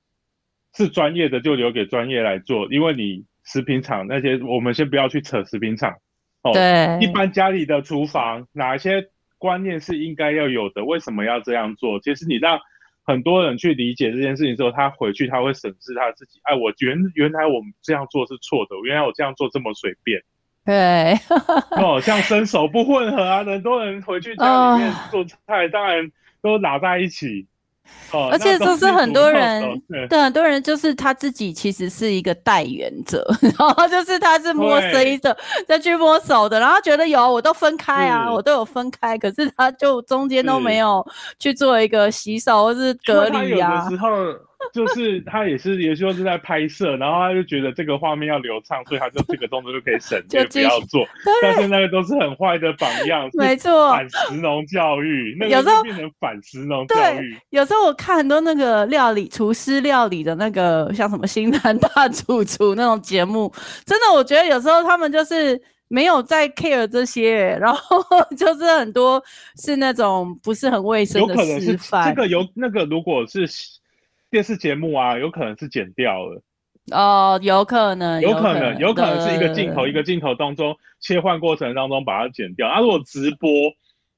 [0.74, 5.96] 是专业的就留给专业来做，因为你食品厂那些，我们先不要去扯食品厂。
[6.44, 10.86] 哦，对，一般家里的厨房哪些观念是应该要有的？
[10.86, 12.00] 为什么要这样做？
[12.00, 12.60] 其实你让。
[13.04, 16.40] 很多人去理解这件事情之后，他回去他会审视他自己。
[16.44, 20.22] 哎，我原原来我们这样做是错的，原来我这样做这么随便。
[20.64, 21.14] 对，
[21.82, 26.12] 哦，像伸手不混合啊，很多人回去家里面做菜，当然
[26.42, 27.48] 都拿在一起。
[28.12, 30.08] 哦，而且就是很多人对。
[30.08, 33.26] 对，很多人就是他自己其实是一个代言者，
[33.58, 34.92] 然后就是他是摸对。
[34.92, 41.06] C 的，再去摸手的，然后觉得有我都分开啊，我都有分开，可是他就中间都没有
[41.40, 43.90] 去做一个洗手或是隔离啊有的。
[43.92, 44.10] 时候
[44.74, 51.06] 就是他也是，有时候是在拍摄，然后他就觉得这个画面要流畅，所以他就这个动作就可以省 略不就继续要做。
[51.42, 57.38] 但是那个都是很坏的榜样，没错反食农教育，那个有时候变成反食农教育。
[57.50, 63.52] 有时候我看很多那个料理厨师料理的那个，像什么《新南大主厨》那种节目，
[63.86, 68.02] 真的我觉得有时候他们就是没有在 care 这些，然后
[68.38, 69.22] 就是很多
[69.62, 72.10] 是那种不是很卫生的有可能是示范。
[72.16, 73.46] 这个有那个，如果是
[74.32, 76.42] 电视节目啊，有可能是剪掉了，
[76.92, 82.66] 哦，有可能，有可能，有可能是一个镜头一个镜头当中切换过程当中把它剪掉。
[82.68, 83.50] 啊，如果直播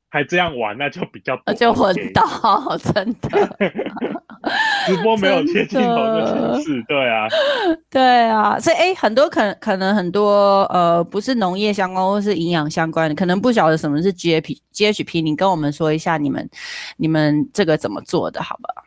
[0.10, 3.58] 还这样玩，那就比较不呃就混到，真的，
[4.86, 7.28] 直播没有切镜头真的的形式，对啊，
[7.90, 16.48] 对啊，所以诶，很多可能可能很多呃，不是农业相关或是营养相关的，可能不晓得什么是 GHP GHP，你跟我们说一下你们
[16.98, 18.84] 你们这个怎么做的，好吧？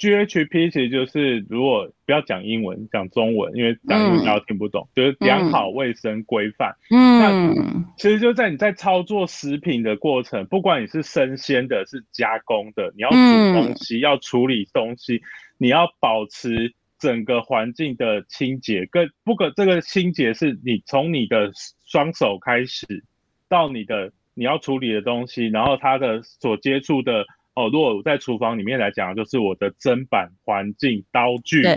[0.00, 6.74] GHP 其实就是如果不要讲英文，讲中文，因为讲英文嗯大家听不懂，就是良好卫生规范。
[6.90, 15.20] 嗯，那其实就在你在操作食品的过程，不管你是生鲜的，是加工的，你要煮嗯东西，要处理东西，
[15.58, 18.88] 你要保持整个环境的清洁。
[18.90, 21.52] 跟不可这个清洁是你从你的
[21.84, 23.04] 双手开始，
[23.50, 27.26] 到你的你要处理的东西，然后它的所接触的
[27.60, 31.74] 哦，如果我在厨房里面来讲，就是我的砧板、环境、刀具，对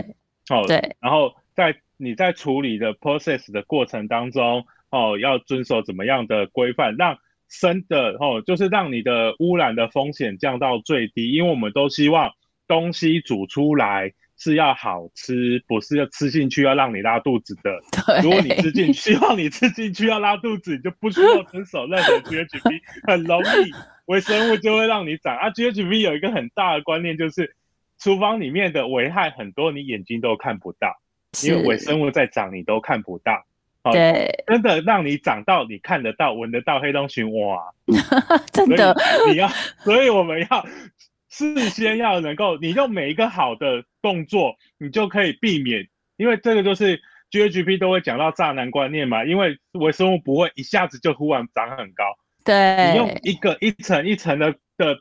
[0.48, 7.18] 哦，对，然后在你在处理的 process 的过程当中，哦，要遵守怎么样的规范，让
[7.48, 12.32] 生的哦，就是让你的污染的风险降到最低，因为我们都希望
[12.66, 14.12] 东西煮出来
[14.44, 17.80] 是要好吃，不是要吃进去要让你拉肚子的。
[18.06, 23.72] 对，如果你吃进去， 希望你吃进去要拉肚子，你就不需要遵守任何 GHB，很容易
[24.04, 25.34] 微生物就会让你长。
[25.34, 27.56] 啊，GHB 有一个很大的观念就是，
[27.98, 31.00] 厨房里面的危害很多，你眼睛都看不到，
[31.42, 33.46] 因为微生物在长，你都看不到。
[33.82, 37.72] 好对，真的让你长到你看得到、闻得到黑东西，哇！
[38.52, 38.94] 真的，
[39.30, 40.66] 你要，所以我们要
[41.34, 52.04] 事先要能够，你用每一个好的动作，你就可以避免，因为这个就是 GHP 都会讲到栅栏观念嘛，因为微生物不会一下子就忽然长很高，
[52.44, 55.00] 对你用，一个一层一层的的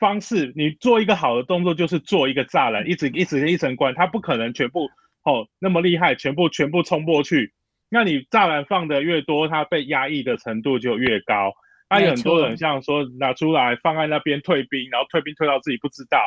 [0.00, 4.90] 方式，你做一个好的动作，就是做一个栅栏，一直一直一层关，它不可能全部
[5.22, 7.52] 哦那么厉害，全部全部冲过去。
[7.88, 11.54] 那你栅栏放的越多，它被压抑的程度就越高。
[11.90, 16.20] 那有很多人像说拿出来放在那边退兵，然后退兵退到自己不知道，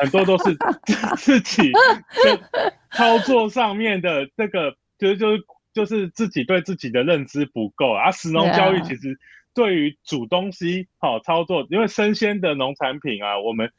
[0.00, 0.56] 很多都是
[1.16, 8.10] 自己的操作上面的这个，就是就是就是自己对自己的认知不够啊。
[8.10, 9.16] 食农教育其实
[9.54, 13.70] 对于煮东西好、操作，因为生鲜的农产品啊，我们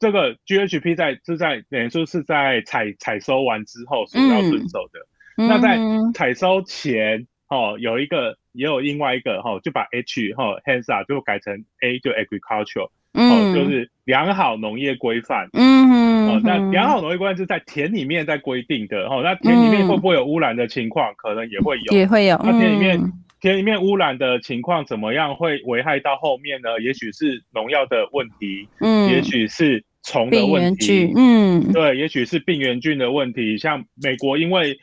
[0.00, 5.00] 这个 GHP 在是在等于说是在采采收完之后所要遵守的。
[5.36, 15.48] 那在嗯采收前，哦，有一个也有另外一个，哦，就把 H 哈 handsa 就改成 A 就 agriculture，哦，嗯就是良好农业规范。
[15.52, 21.14] 嗯哦，那嗯良好农业规范是在田里面在规定的，哦，那田里面会不会有污染的情况？
[21.16, 21.92] 可能也会有。
[21.92, 26.80] 也会有，那田里面嗯田里面污染的情况怎么样，会危害到后面呢？
[26.80, 33.58] 也许是农药的问题，嗯，也许是虫的病问题，，嗯，对，也许是病原菌的问题。
[33.58, 34.78] 像美国，因为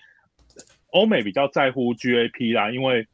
[0.92, 3.08] 欧美比较在乎 GAP 啦，因为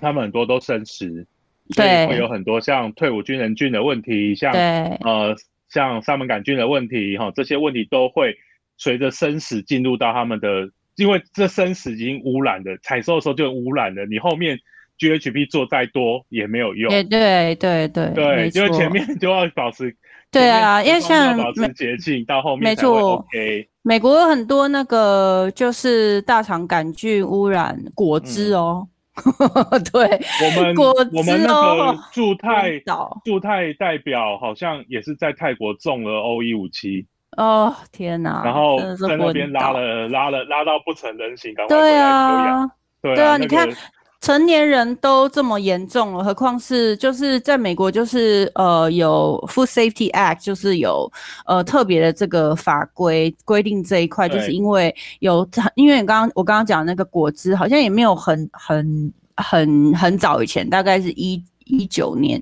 [0.00, 1.26] 他们很多都生食，
[1.70, 4.60] 所以对会有很多像退伍军人菌的问题，像对，
[5.04, 5.34] 呃
[5.68, 8.36] 像沙门杆菌的问题，哈，这些问题都会
[8.76, 14.58] 随着生食进入到他们的，因为这生食已经污染了，采收的时候就污染了，你后面
[14.98, 16.92] GHP 做再多也没有用。
[16.92, 19.96] 也对对对，对，没错就是前面就要保持，
[20.30, 23.68] 对啊因为像要保持洁净，到后面没才会错 OK。
[23.82, 28.86] 美国有很多那个就是大肠杆菌污染果汁哦，
[29.92, 30.20] 对，
[30.56, 32.78] 我们果我们那汁哦个驻泰
[33.24, 37.04] 驻泰代表好像也是在泰国中了 O 一五七，
[37.36, 42.60] 哦，天哪，然后在那边拉了拉了拉到不成人形，赶快回对来休养。
[42.60, 42.70] 啊，
[43.02, 43.74] 对对啊，你看个
[44.22, 51.10] 成年人都这么严重了，何况是就是在美国，就是呃有 Food Safety Act，就是有
[51.44, 62.40] 呃特别的这个法规规定这一块，就是因为有因为你刚刚我刚刚讲那个果汁，好像也没有很很很很早以前，大概是一一九年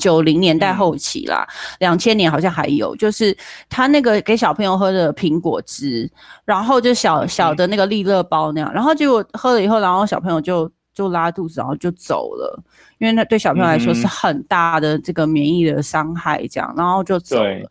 [0.00, 1.46] 九零年代后期啦，
[1.78, 3.36] 两千年好像还有，就是
[3.68, 6.10] 他那个给小朋友喝的苹果汁，
[6.44, 12.62] 然后就小小的那个利乐包那样，然后结果喝了以后，然后小朋友就就拉肚子，然后就走了，
[12.98, 17.70] 因为那对小朋友来说是很大的这个免疫的伤害，这样，然后就走了。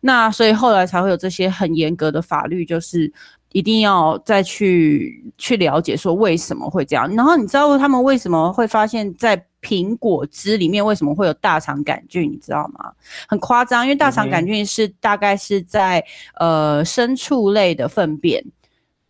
[0.00, 3.12] 那所以后来才会有这些很严格的法律，就是。
[3.52, 12.30] 一定要再去去了解说为什么会这样，然后你知道他们为什么会发现，在苹果汁里面为什么会有大肠杆菌？
[12.30, 12.92] 你知道吗？
[13.26, 16.00] 很夸张，因为大肠杆菌是大概是在
[16.38, 18.40] 呃牲畜类的粪便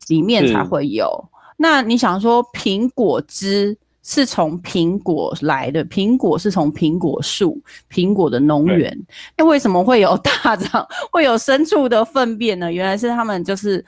[0.08, 1.28] 里面才会有。
[1.62, 8.98] 那你想说苹果汁是从苹果来的，苹果是从苹果树、苹果的农园，
[9.36, 12.70] 那为什么会有大肠会有牲畜的粪便呢？
[12.72, 13.84] 原来是他们就是。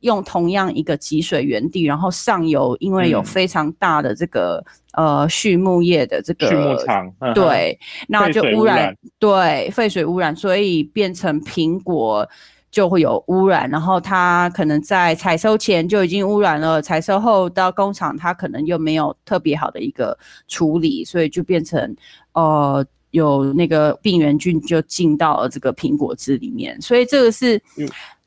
[0.00, 4.64] 用同样一个集水源地，然后上游因为有非常大的这个
[4.94, 12.26] 呃畜牧业的这个畜牧场，对，那就污染，对，废水污染，所以变成苹果
[12.70, 20.16] 就会有污染，然后它可能在采收前就已经污染了，采收后到工厂它可能又没有特别好的一个
[20.48, 21.96] 处理，所以就变成
[22.32, 27.60] 呃有那个病原菌就进到了这个苹果汁里面，所以这个是。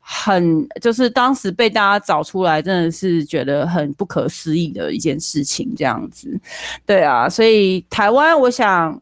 [0.05, 6.37] 很就是当时被大家找出来，真的是觉得很不可思议的一件事情，这样子，
[6.85, 9.01] 对啊，所以台湾，我想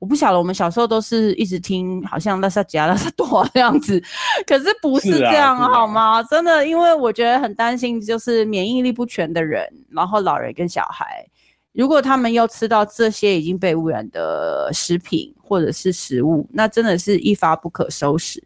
[0.00, 4.02] 我不晓得，我们小时候都是一直听，好像拉萨加拉萨多这样子，
[4.46, 6.22] 可是不是这样好吗？
[6.24, 11.26] 真的，因为我觉得很担心，就是免疫力不全的人，然后老人跟小孩。
[11.72, 18.42] 如果他们又吃到这些已经被污染的食品或者是食物，那真的是一发不可收拾。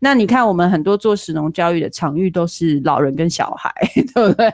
[0.00, 3.72] 那你看，我们很多做食农教育的场域都是老人跟小孩，
[4.12, 4.50] 对不对？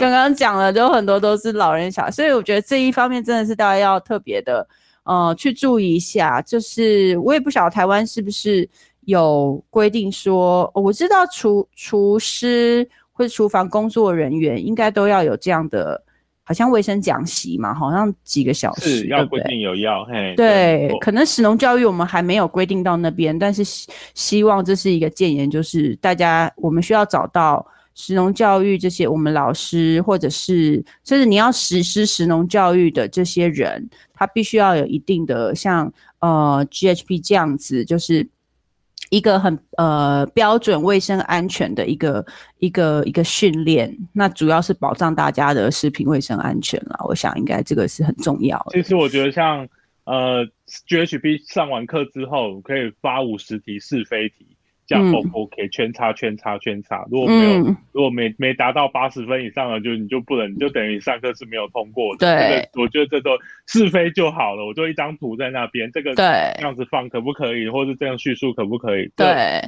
[0.00, 4.66] 刚刚讲了，就很多都是老人小孩，所以我觉得这一方面真的是大家要特别的
[5.04, 6.40] 呃去注意一下。
[6.42, 8.68] 就是我也不晓得台湾是不是
[9.02, 16.02] 有规定说，我知道厨厨师或者厨房工作人员应该都要有这样的。
[16.42, 27.64] 好像卫生讲习嘛，好像几个小时，要规定有要，嘿，对，可能食农教育我们还没有规定到那边，但是希希望这是一个建言，就是大家我们需要找到
[28.00, 38.28] 食农教育这些我们老师，或者是甚至你要实施食农教育的这些人，他必须要有一定的像呃 GHP 这样子，就是。
[39.08, 42.24] 一个很呃标准、卫生、安全的一个
[42.60, 46.96] 一个一个训练，那主要是保障大家的食品卫生安全了。
[47.08, 48.80] 我想应该这个是很重要的。
[48.80, 49.66] 其实我觉得像
[50.04, 50.46] 呃
[50.86, 54.49] GHB 上完课之后，可以发五十题是非题。
[54.90, 62.26] 这样 O OK，圈叉圈叉圈叉，如果没有，如果没没达到八十分以上的，就你就不能，就等于上课是没有通过的。
[62.26, 63.30] 对，我觉得这都
[63.68, 69.08] 是非就好了，我就一张图在那边，这个对这样子放可不可以，或是这样叙述可不可以？
[69.14, 69.62] 对，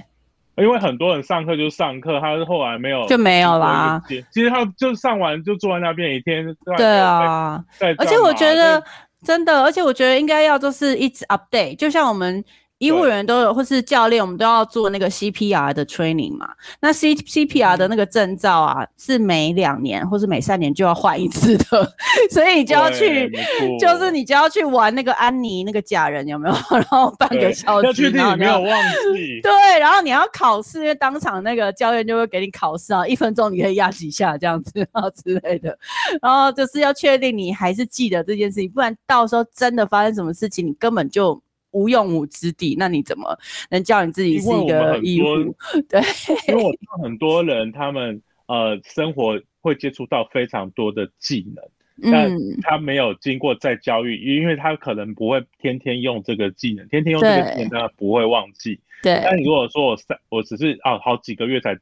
[0.57, 4.03] 因为很多人上课就上课，他是后来没有就没有啦。
[4.09, 6.45] 其实他就上完就坐在那边一天。
[6.77, 7.65] 对啊，
[7.97, 8.83] 而且我觉得
[9.23, 12.45] 真的，而且我觉得应该要就是一直 update，就像我们。
[12.83, 16.49] 医护人员都有，或是教练，我们都要做那个 CPR 的 training 嘛。
[16.81, 21.95] 那 C CPR 的那个证照啊，是每两年或是每三年就要换一次的，
[22.33, 23.31] 所以你就要去，
[23.79, 26.55] 就是你就要去玩那个安妮那个假人有没有？
[26.77, 28.83] 然后半个小时，然后没有忘
[29.15, 29.41] 记。
[29.47, 35.79] 对，然后你要考试，因为当场那个教练就会给你考试啊，一分钟你可以压几下这样子啊之类的。
[36.21, 41.41] 然后就是要确定你还是记得这件事情，不然到时候真的发生什么事情，你根本就。
[41.73, 43.37] 无用武之地，那你怎么
[43.71, 45.29] 能叫你自己是一个医护？
[45.89, 46.01] 对，
[46.49, 52.31] 因为我看很多人，他们呃生活会接触到非常多的技能，但
[52.63, 58.79] 他没有经过再教育，因为他可能不会天天用这个技能，天天用这个技能，他不会忘记。
[59.03, 61.77] 对，但你如果说我三，我只是啊好几个月才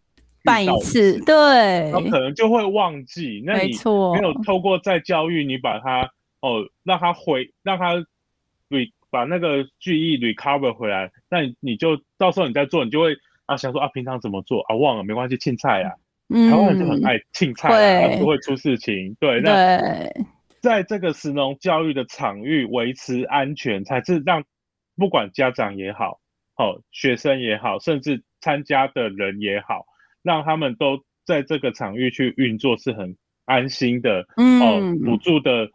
[0.45, 3.43] 办一次，对，他可能就会忘记。
[3.45, 3.72] 那你
[4.14, 6.11] 没有透过再教育，你把它
[6.41, 7.95] 哦让他回，让他
[8.68, 8.93] 对。
[9.11, 15.90] 把那个记忆 recover 回来，那你你就到时候你再做，你就会啊想说啊平常怎么做啊忘了没关系，庆菜啊，
[16.28, 19.16] 台湾人就很爱庆菜，不会出事情。
[19.18, 20.08] 对，那
[20.61, 24.44] 在这个石农教育的场域维持安全，才是让
[24.96, 26.20] 不管家长也好，
[26.54, 29.86] 好学生也好，甚至参加的人也好，
[30.22, 34.24] 让他们都在这个场域去运作是很安心的。
[34.36, 35.68] 嗯哦，辅助的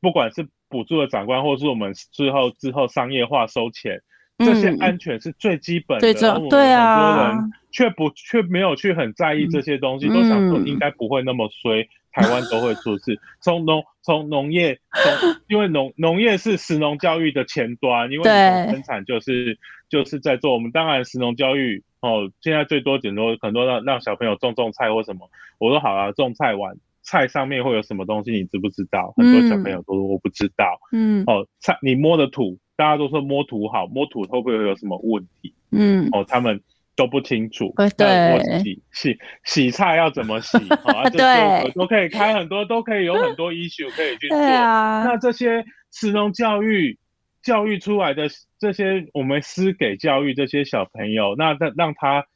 [0.00, 0.46] 不管是。
[0.72, 4.00] 补助的长官，或是我们之后之后商业化收钱，
[4.38, 6.00] 这些安全是最基本的。
[6.48, 13.20] 对啊，很多人却不却没有去很在意这些东西，都想说应该不会那么衰， 台湾都会出事。
[13.40, 19.58] 从农从农业，从因为农农业是食农教育的前端，因为生产就是
[19.88, 20.54] 就是在做。
[20.54, 29.12] 我们当然食农教育哦，现在最多顶多很多让让小朋友种种菜或什么，我说好啊，种菜完菜上面会有什么东西，你知不知道？
[29.16, 30.78] 很多小朋友都说我不知道。
[30.92, 35.54] 嗯，哦，菜你摸的土，大家都说摸土好，摸土会不会有什么问题？
[35.70, 36.60] 嗯，哦，他们。
[36.94, 40.58] 都不清楚，对，洗洗洗菜要怎么洗？
[40.84, 44.36] 啊，对，都可以开很多，都可以有很多 issue 可以去做。
[44.44, 46.98] 啊那这些实农教育
[47.42, 48.28] 教育出来的
[48.58, 52.26] 这些，我们施给教育这些小朋友，那让让他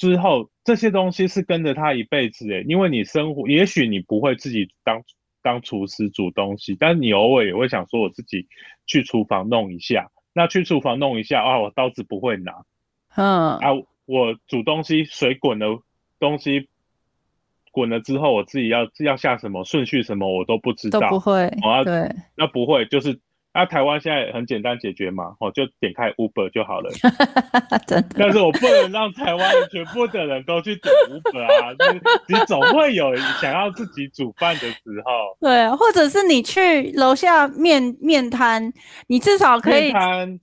[0.00, 2.64] 之后这些东西是跟着他一辈子诶。
[2.66, 5.02] 因为你生活，也许你不会自己当
[5.42, 8.48] 当厨师煮东西，但你偶尔也会想说，我自己
[8.86, 10.10] 去厨房弄一下。
[10.32, 12.64] 那去厨房弄一下啊，我刀子不会拿，
[13.14, 13.68] 嗯啊。
[14.06, 15.82] 我煮东西，水滚了，
[16.18, 16.68] 东西
[17.70, 21.46] 滚了之后，我自己要要下什么顺序什么，我都不知道，都不会。
[21.84, 23.20] 对，那不会就是。
[23.52, 26.90] 那台湾现在很简单解决嘛，哦，就点开 Uber 就好了。
[27.84, 28.08] 真的。
[28.16, 31.74] 但是我不能让台湾全部的人都去点 Uber 啊，
[32.28, 35.36] 你总会有想要自己煮饭的时候。
[35.40, 38.72] 对，或者是你去楼下面面摊，
[39.08, 39.90] 你至少可以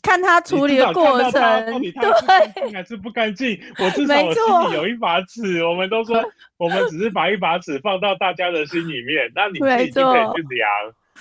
[0.01, 1.41] 看他处理的过程，
[1.81, 3.57] 对，还是不干净。
[3.79, 6.21] 我至少我心里有一把尺，我们都说
[6.57, 10.67] 我们只是把一把尺放到大家的心里面，那你自己就可以去量。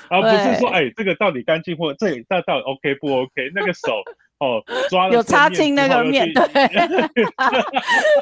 [0.09, 3.51] 而不是说，哎，这个到底干净或这那到底 OK 不 OK？
[3.55, 4.03] 那个手
[4.39, 6.45] 哦，抓有擦清那个面， 对，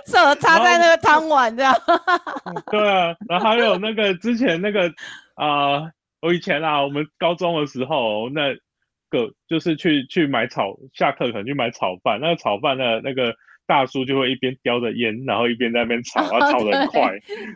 [0.07, 1.75] 手擦在那个汤碗这样。
[2.71, 4.93] 对啊，然后还有那个之前那个
[5.35, 5.91] 啊，
[6.23, 8.55] 我以前啊，我们高中的时候，那
[9.11, 13.35] 个就是去去买炒，下课可能去买炒饭，那个炒饭的那个
[13.67, 17.11] 大叔就会一边叼着烟，然后一边在那边炒，啊，炒的很 快，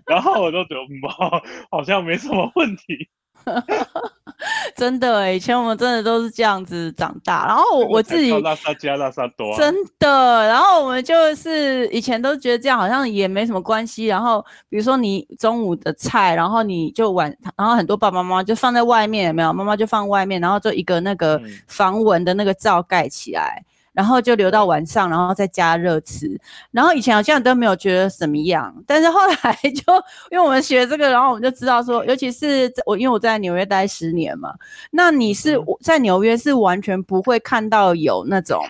[0.04, 1.40] 然后我都觉得哇，
[1.70, 3.08] 好像没什么问题。
[4.76, 7.44] 真的，以前我们真的都是这样子长大。
[7.46, 10.46] 然后我 我自己拉萨加拉萨多，真的。
[10.46, 14.06] 然后我们就是以前都觉得这样好像也没什么关系。
[14.06, 19.52] 然后比如说你中午的菜，然后你就晚，然后很多爸爸妈妈就放在外面，有没有？
[19.52, 23.64] 妈妈就放外面，然后就一个那个防蚊的那个罩盖起来。
[23.92, 26.40] 然后就留到晚上，然后再加热吃。
[26.70, 29.92] 然后以前好像都没有觉得怎么样，但是后来就
[30.30, 34.54] 因为我们学这个，然后我们就知道说，尤其是我因为我在纽约待十年嘛，
[34.90, 38.62] 那你是在纽约是完全不会看到有那种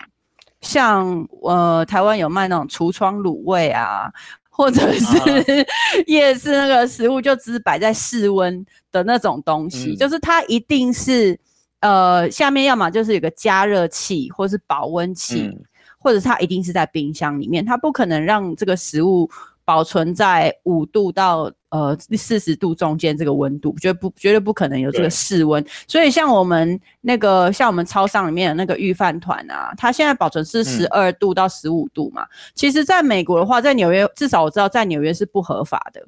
[0.61, 4.11] 像呃台湾有卖那种橱窗卤味啊，
[4.49, 5.65] 或者是
[6.07, 11.39] 夜市那个食物就只摆在室温的那种东西，就是它一定是。
[11.79, 15.57] 呃，下面要么就是有个加热器，或是保温器，
[15.97, 19.29] 或者它一定是在冰箱里面，它不可能让这个食物。
[19.65, 25.63] 保存在五度到呃四十度中间这个温度，绝不绝对不可能有这个室温。
[25.87, 32.25] 所以像我们那个像我们超商里面的那个御饭团啊，它现在保存是十二度到十五度嘛。
[32.55, 36.01] 其实，在美国的话，在纽约至少我知道在纽约是不合法的，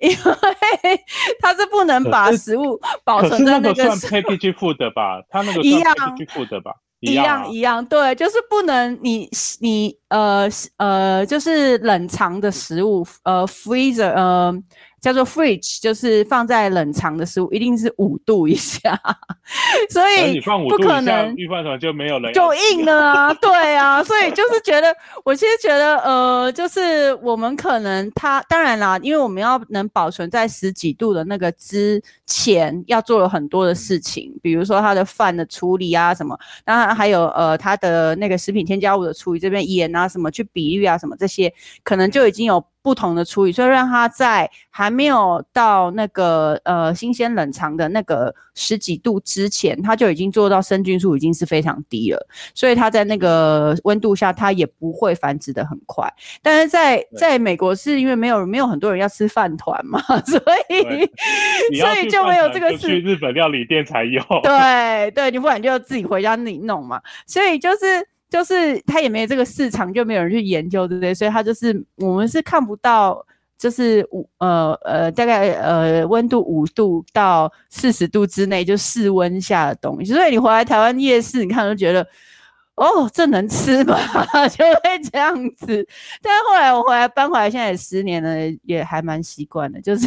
[0.00, 0.16] 因为
[1.40, 3.84] 它是不能把食物保存在那个。
[3.84, 6.72] 算 package food 吧，它那个一样 package food 吧。
[7.00, 10.48] 一样一样，对，就是不能你你呃
[10.78, 14.52] 呃，就是冷藏的食物，呃，freezer，呃。
[15.00, 19.00] 叫做 fridge，就是放在冷藏的食物，一定是五度以下，
[19.90, 21.34] 所以不可能。
[21.36, 24.94] 预饭团就没有人就硬了啊， 对啊，所以就是觉得，
[25.24, 41.52] 我其实觉得，呃，就是我们可能它当然啦，因为我们要能保存在十几度的那个之前，要做了很多的事情，比如说它的饭的处理啊什么，当然还有呃它的那个食品添加物的处理，这边盐啊什么去比率啊什么这些，
[41.84, 42.64] 可能就已经有。
[42.88, 56.10] 不同的处理，所以让它在还没有到那个呃新鲜冷藏的那个十几度之前，它就已经做到生菌数已经是非常低了，所以它在那个温度下，它也不会繁殖的很快。
[56.40, 61.04] 但是在在美国是因为没有没有很多人要吃饭团嘛， 所以
[61.78, 64.22] 所以就没有这个事去日本料理店才有。
[64.42, 68.08] 对对，你不然就自己回家自己弄嘛，所以就是。
[68.28, 71.14] 就是他也没有这个市场，就没有人去研究，对不对？
[71.14, 73.24] 所以他就是我们是看不到，
[73.56, 80.12] 就是五呃呃大概呃温度五度到四十度之内就室温下的东西。
[80.12, 82.06] 所以你回来台湾夜市，你看都觉得
[82.78, 83.98] 哦，这能吃吗？
[84.56, 85.86] 就会这样子。
[86.22, 89.80] 但是后来我回来搬回来，现在也十年了，也还蛮习惯的。
[89.80, 90.06] 就是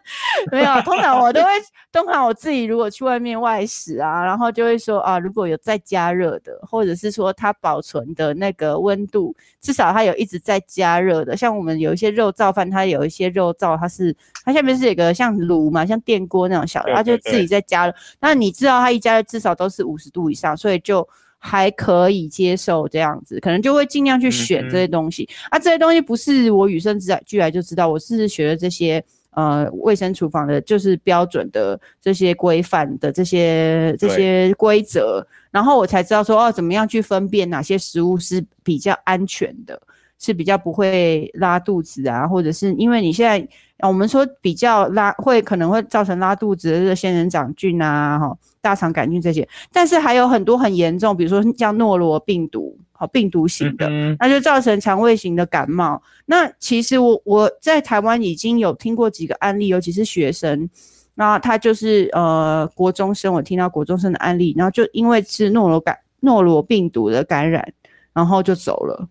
[0.52, 1.48] 没有，通常我都会，
[1.90, 11.34] 通常我自己如果去外面外食啊，然后就会说啊，如果有再加热的，或者是说它保存的那个温度，至少它有一直在加热的。
[11.34, 14.14] 像我们有一些肉燥饭，它有一些肉燥，它是
[14.44, 17.94] 它下面是有个像炉嘛，像电锅那种小的，它就自己在加热。
[18.20, 21.08] 那你知道它一加热至少都是五十度以上，所以就。
[21.42, 25.58] 还可以接受这样子，可能就会尽量去选这些东西啊。
[25.58, 39.80] 这些东西不是我与生俱来就知道，我是学了这些呃卫生厨房的，就是标准的这些规范的这些这些规则，然后我才知道说哦，怎么样去分辨哪些食物是比较安全的，
[40.18, 43.48] 是比较不会拉肚子啊，或者是因为你现在。
[43.88, 56.02] 我们说比较拉会可能会造成拉肚子的仙人掌菌啊，哈，大肠杆菌这些，但是还有很多很严重，比如说像诺罗病毒，好病毒型的，那就造成肠胃型的感冒。
[56.26, 60.68] 那其实我我在台湾已经有听过几个案例，尤其是学生，
[61.14, 67.72] 那他就是呃国中生，我听到国中生的案例，然后就因为是诺罗感诺罗病毒的感染，
[68.12, 69.08] 然后就走了。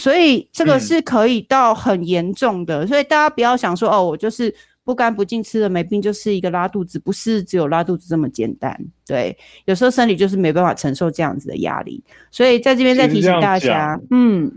[0.00, 8.74] 所以这个是可以到很严重的，所以大家不要想说哦，我就是不干不净吃了没病，就是一个拉肚子，不是只有拉肚子这么简单。
[9.06, 9.36] 对，
[9.66, 14.50] 有时候身体就是没办法承受这样子的压力，所以在这边再提醒大家，嗯，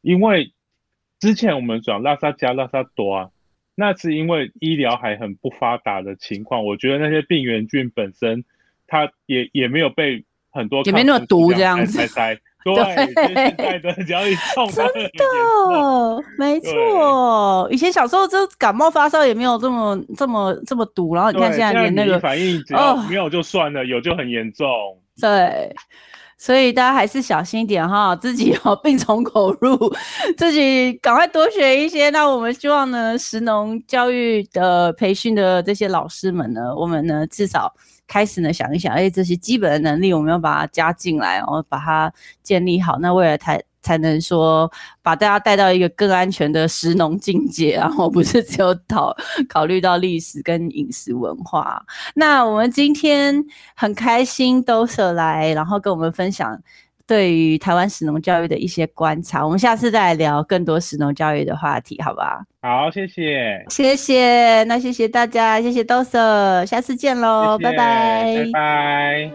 [0.00, 0.50] 因为
[1.20, 3.28] 之前我们讲拉萨加拉萨多啊，
[3.74, 8.42] 那是因为医疗还很不发达的情况，我觉得那些病原菌本身
[8.86, 12.00] 它也也没有被很多也没那么毒这样子。
[12.74, 17.68] 对，现在的只要一痛，真的没错。
[17.70, 24.66] 以前小时候就感冒发烧也没有这么这么这么毒，然后你看现在连那个反应只要没有就算了，有就很严重。
[25.20, 25.74] 对，
[26.36, 29.78] 所以大家还是小心一点哈，自己哦病从口入，
[30.36, 32.10] 自己赶快多学一些。
[32.10, 37.72] 那我们希望呢，食农教育的培训的这些老师们呢，我们呢至少。
[38.06, 44.70] 开始呢，想一想，哎，这些基本的能力我们要把它加进来，然后把它建立好，那未来才才能说
[45.02, 49.14] 把大家带到一个更安全的食农境界，然后不是只有讨
[49.48, 51.84] 考虑到历史跟饮食文化。
[52.14, 53.44] 那我们今天
[53.74, 56.60] 很开心都舍来，然后跟我们分享。
[57.06, 62.42] 对于台湾史农教育的一些观察，我们下次再来聊更多史农教育的话题，好吧？
[62.62, 69.30] 好，谢谢，谢谢，那谢谢大家，谢谢豆色，下次见喽，拜拜，拜拜。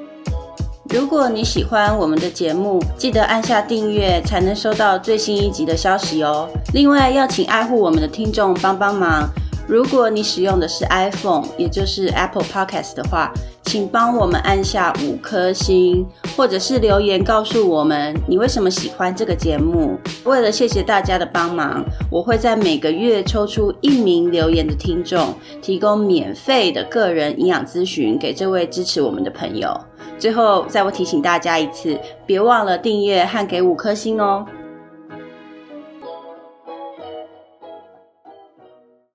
[0.90, 6.50] 如果你喜欢我们的节目，记得按下订阅，才能收到最新一集的消息哦。
[6.74, 9.30] 另外，要请爱护我们的听众帮帮忙。
[9.72, 13.32] 如果你使用的是 iPhone，也就是 Apple Podcast 的话，
[13.64, 16.06] 请帮我们按下五颗星，
[16.36, 19.98] 或者是留言告诉我们你为什么喜欢这个节目。
[20.26, 29.74] 为了谢谢大家的帮忙，我会在每个月抽出一名留言的听众，提供免费的个人营养咨询给这位支持我们的朋友。
[30.20, 34.46] 最后，再我提醒大家一次，别忘了订阅和给五颗星哦。